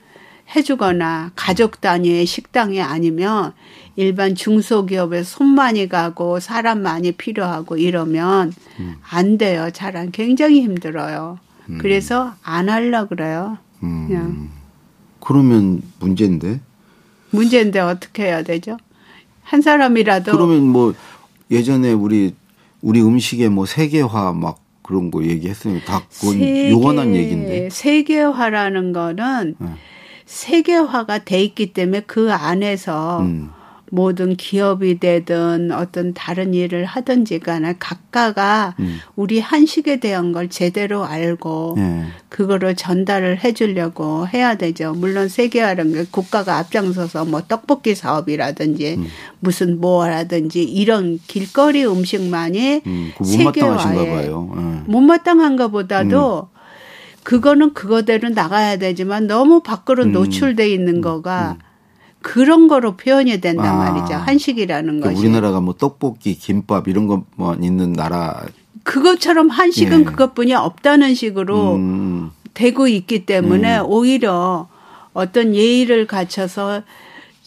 해주거나 0.55 1.31
가족 1.35 1.81
단위의 1.81 2.25
식당이 2.25 2.81
아니면 2.81 3.53
일반 3.95 4.35
중소기업에서 4.35 5.23
손 5.37 5.47
많이 5.55 5.87
가고 5.87 6.39
사람 6.39 6.81
많이 6.81 7.11
필요하고 7.13 7.77
이러면 7.77 8.53
음. 8.79 8.95
안 9.09 9.37
돼요. 9.37 9.69
잘 9.73 9.97
안, 9.97 10.11
굉장히 10.11 10.61
힘들어요. 10.61 11.39
그래서 11.79 12.33
안 12.43 12.69
하려 12.69 13.07
그래요. 13.07 13.57
음. 13.83 14.07
그냥 14.07 14.49
그러면 15.19 15.81
문제인데. 15.99 16.59
문제인데 17.31 17.79
어떻게 17.79 18.23
해야 18.25 18.43
되죠? 18.43 18.77
한 19.41 19.61
사람이라도 19.61 20.31
그러면 20.31 20.67
뭐 20.67 20.93
예전에 21.49 21.91
우리 21.91 22.35
우리 22.81 23.01
음식의 23.01 23.49
뭐 23.49 23.65
세계화 23.65 24.33
막 24.33 24.59
그런 24.83 25.09
거 25.09 25.23
얘기했으니까 25.23 25.85
다 25.85 26.07
그건 26.19 26.33
세계- 26.33 26.69
요원한 26.71 27.15
얘기인데. 27.15 27.69
세계화라는 27.71 28.93
거는 28.93 29.55
네. 29.57 29.67
세계화가 30.25 31.19
돼 31.19 31.41
있기 31.43 31.73
때문에 31.73 32.01
그 32.01 32.33
안에서 32.33 33.21
음. 33.21 33.51
모든 33.91 34.35
기업이 34.35 34.99
되든 34.99 35.71
어떤 35.71 36.13
다른 36.13 36.53
일을 36.53 36.85
하든지 36.85 37.39
간에 37.39 37.75
각가가 37.79 38.75
음. 38.79 38.99
우리 39.15 39.39
한식에 39.39 39.99
대한 39.99 40.31
걸 40.31 40.49
제대로 40.49 41.05
알고 41.05 41.75
예. 41.77 42.03
그거를 42.29 42.75
전달을 42.75 43.43
해 43.43 43.53
주려고 43.53 44.27
해야 44.27 44.55
되죠. 44.55 44.93
물론 44.93 45.29
세계화라는 45.29 45.93
게 45.93 46.05
국가가 46.09 46.57
앞장서서 46.57 47.25
뭐 47.25 47.41
떡볶이 47.41 47.95
사업이라든지 47.95 48.95
음. 48.95 49.07
무슨 49.39 49.79
뭐라든지 49.79 50.63
이런 50.63 51.19
길거리 51.27 51.85
음식만이 51.85 52.81
음, 52.85 53.11
세계화에. 53.23 54.27
예. 54.27 54.29
못마땅한 54.87 55.55
것보다도 55.55 56.49
음. 56.51 56.54
그거는 57.25 57.73
그거대로 57.73 58.29
나가야 58.29 58.77
되지만 58.77 59.25
너무 59.25 59.61
밖으로 59.61 60.03
음. 60.03 60.11
노출돼 60.11 60.69
있는 60.69 61.01
거가 61.01 61.57
그런 62.21 62.67
거로 62.67 62.95
표현이 62.95 63.41
된단 63.41 63.65
아. 63.65 63.91
말이죠. 63.91 64.13
한식이라는 64.13 64.99
그러니까 64.99 65.09
것이. 65.09 65.19
우리나라가 65.19 65.59
뭐 65.59 65.73
떡볶이, 65.73 66.35
김밥 66.35 66.87
이런 66.87 67.07
것만 67.07 67.63
있는 67.63 67.93
나라. 67.93 68.45
그것처럼 68.83 69.49
한식은 69.49 70.01
예. 70.01 70.03
그것뿐이 70.03 70.53
없다는 70.53 71.15
식으로 71.15 71.75
음, 71.77 72.31
되고 72.53 72.87
있기 72.87 73.25
때문에 73.25 73.79
음. 73.79 73.85
오히려 73.87 74.67
어떤 75.13 75.55
예의를 75.55 76.05
갖춰서 76.05 76.83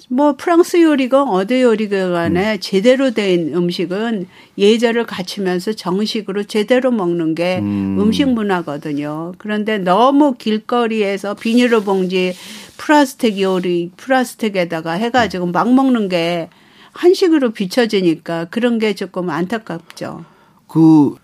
뭐 0.08 0.36
프랑스 0.36 0.82
요리건 0.82 1.28
어디 1.28 1.62
요리건 1.62 2.12
간에 2.12 2.54
음. 2.54 2.60
제대로 2.60 3.10
된 3.10 3.54
음식은 3.54 4.26
예절을 4.56 5.04
갖추면서 5.04 5.74
정식으로 5.74 6.44
제대로 6.44 6.90
먹는 6.90 7.34
게 7.34 7.58
음. 7.58 8.10
식 8.12 8.28
문화거든요. 8.28 9.34
그런데 9.38 9.78
너무 9.78 10.34
길거리에서 10.34 11.34
비닐로 11.34 11.82
봉지 11.82 12.34
플라스틱 12.78 13.40
요리 13.40 13.90
플라스틱에다가 13.96 14.92
해가지고 14.92 15.46
막 15.46 15.72
먹는 15.72 16.08
게 16.08 16.48
한식으로 16.92 17.50
비춰지니까 17.50 18.46
그런 18.46 18.78
게 18.78 18.94
조금 18.94 19.28
안타깝죠. 19.30 20.24
그 20.66 21.14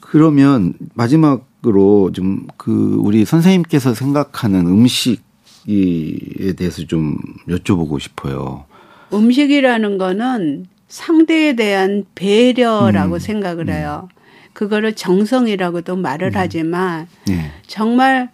그러면 0.00 0.74
마지막으로 0.94 2.12
좀 2.12 2.46
그 2.68 2.96
우리 3.00 3.24
선생님께서 3.24 3.94
생각하는 3.94 4.66
음식 4.66 5.22
이에 5.68 6.54
대해서 6.54 6.84
좀 6.86 7.18
여쭤보고 7.46 8.00
싶어요. 8.00 8.64
음식이라는 9.12 9.98
거는 9.98 10.66
상대에 10.88 11.54
대한 11.54 12.04
배려라고 12.14 13.14
음. 13.14 13.18
생각을 13.18 13.68
해요. 13.68 14.08
그거를 14.54 14.94
정성이라고도 14.94 15.96
말을 15.96 16.28
음. 16.28 16.32
하지만 16.34 17.06
네. 17.26 17.52
정말 17.66 18.30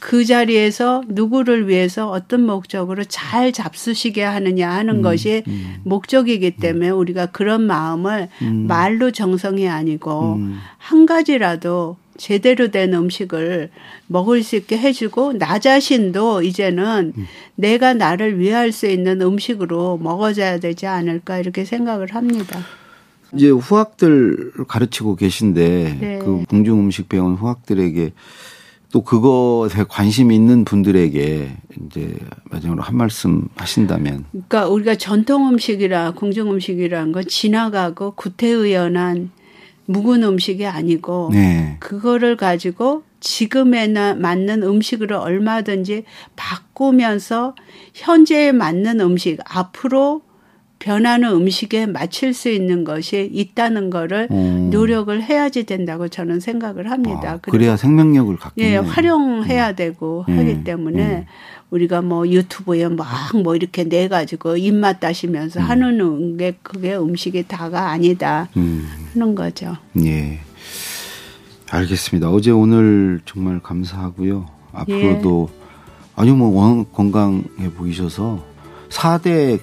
그 0.00 0.24
자리에서 0.24 1.02
누구를 1.08 1.68
위해서 1.68 2.10
어떤 2.10 2.46
목적으로 2.46 3.04
잘 3.04 3.52
잡수시게 3.52 4.22
하느냐 4.24 4.70
하는 4.70 4.96
음, 4.96 5.02
것이 5.02 5.42
음. 5.46 5.76
목적이기 5.84 6.52
때문에 6.52 6.88
우리가 6.88 7.26
그런 7.26 7.66
마음을 7.66 8.30
음. 8.40 8.66
말로 8.66 9.10
정성이 9.10 9.68
아니고 9.68 10.36
음. 10.36 10.58
한 10.78 11.04
가지라도 11.04 11.98
제대로 12.20 12.70
된 12.70 12.92
음식을 12.92 13.70
먹을 14.06 14.42
수 14.42 14.54
있게 14.56 14.76
해주고 14.76 15.38
나 15.38 15.58
자신도 15.58 16.42
이제는 16.42 17.14
음. 17.16 17.26
내가 17.54 17.94
나를 17.94 18.38
위할 18.38 18.72
수 18.72 18.86
있는 18.86 19.22
음식으로 19.22 19.96
먹어줘야 19.96 20.60
되지 20.60 20.86
않을까 20.86 21.38
이렇게 21.38 21.64
생각을 21.64 22.14
합니다. 22.14 22.60
이제 23.34 23.48
후학들 23.48 24.52
가르치고 24.68 25.16
계신데 25.16 25.98
네. 25.98 26.18
그 26.18 26.44
궁중 26.48 26.78
음식 26.78 27.08
배운 27.08 27.36
후학들에게 27.36 28.12
또 28.92 29.02
그것에 29.02 29.84
관심 29.88 30.30
있는 30.30 30.66
분들에게 30.66 31.56
이제 31.86 32.14
마지막으로 32.50 32.82
한 32.82 32.96
말씀 32.98 33.48
하신다면. 33.54 34.26
그러니까 34.30 34.68
우리가 34.68 34.96
전통 34.96 35.48
음식이라 35.48 36.10
궁중 36.12 36.50
음식이라는 36.50 37.12
건 37.12 37.24
지나가고 37.26 38.10
구태의연한 38.10 39.30
묵은 39.90 40.22
음식이 40.22 40.66
아니고 40.66 41.30
네. 41.32 41.76
그거를 41.80 42.36
가지고 42.36 43.02
지금에 43.18 43.88
맞는 43.88 44.62
음식으로 44.62 45.20
얼마든지 45.20 46.04
바꾸면서 46.36 47.54
현재에 47.94 48.52
맞는 48.52 49.00
음식 49.00 49.38
앞으로 49.44 50.22
변하는 50.80 51.30
음식에 51.32 51.86
맞출 51.86 52.34
수 52.34 52.48
있는 52.48 52.84
것이 52.84 53.30
있다는 53.32 53.90
거를 53.90 54.26
음. 54.30 54.70
노력을 54.70 55.22
해야지 55.22 55.64
된다고 55.64 56.08
저는 56.08 56.40
생각을 56.40 56.90
합니다. 56.90 57.34
아, 57.34 57.36
그래야 57.36 57.76
생명력을 57.76 58.34
갖게 58.36 58.72
예, 58.72 58.76
활용해야 58.76 59.70
음. 59.70 59.76
되고 59.76 60.24
음. 60.28 60.38
하기 60.38 60.64
때문에 60.64 61.04
음. 61.04 61.24
우리가 61.70 62.02
뭐 62.02 62.26
유튜브에 62.26 62.88
막 62.88 63.06
뭐 63.44 63.54
이렇게 63.54 63.84
내 63.84 64.08
가지고 64.08 64.56
입맛 64.56 64.98
따시면서 65.00 65.60
음. 65.60 65.64
하는 65.64 66.36
게 66.36 66.56
그게 66.62 66.96
음식이 66.96 67.44
다가 67.46 67.90
아니다 67.90 68.48
음. 68.56 68.88
하는 69.12 69.34
거죠. 69.34 69.76
예. 70.02 70.40
알겠습니다. 71.70 72.30
어제 72.30 72.50
오늘 72.50 73.20
정말 73.26 73.60
감사하고요. 73.60 74.46
앞으로도 74.72 75.50
예. 75.52 75.60
아주 76.16 76.34
뭐 76.34 76.84
건강해 76.92 77.70
보이셔서 77.76 78.44
4대 78.88 79.60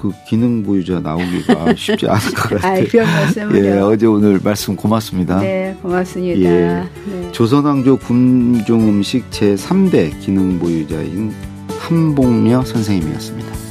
그 0.00 0.12
기능 0.26 0.62
보유자 0.62 0.98
나오기가 1.00 1.74
쉽지 1.76 2.08
않은 2.08 2.20
것 2.34 2.60
같아요. 2.60 3.02
아, 3.02 3.54
예, 3.54 3.78
어제 3.78 4.06
오늘 4.06 4.40
말씀 4.42 4.74
고맙습니다. 4.74 5.40
네, 5.40 5.76
고맙습니다. 5.82 6.40
예, 6.40 6.88
네. 7.06 7.32
조선왕조 7.32 7.98
군종 7.98 8.88
음식 8.88 9.30
제 9.30 9.54
3대 9.54 10.18
기능 10.20 10.58
보유자인 10.58 11.32
한봉녀 11.78 12.64
선생님이었습니다. 12.64 13.69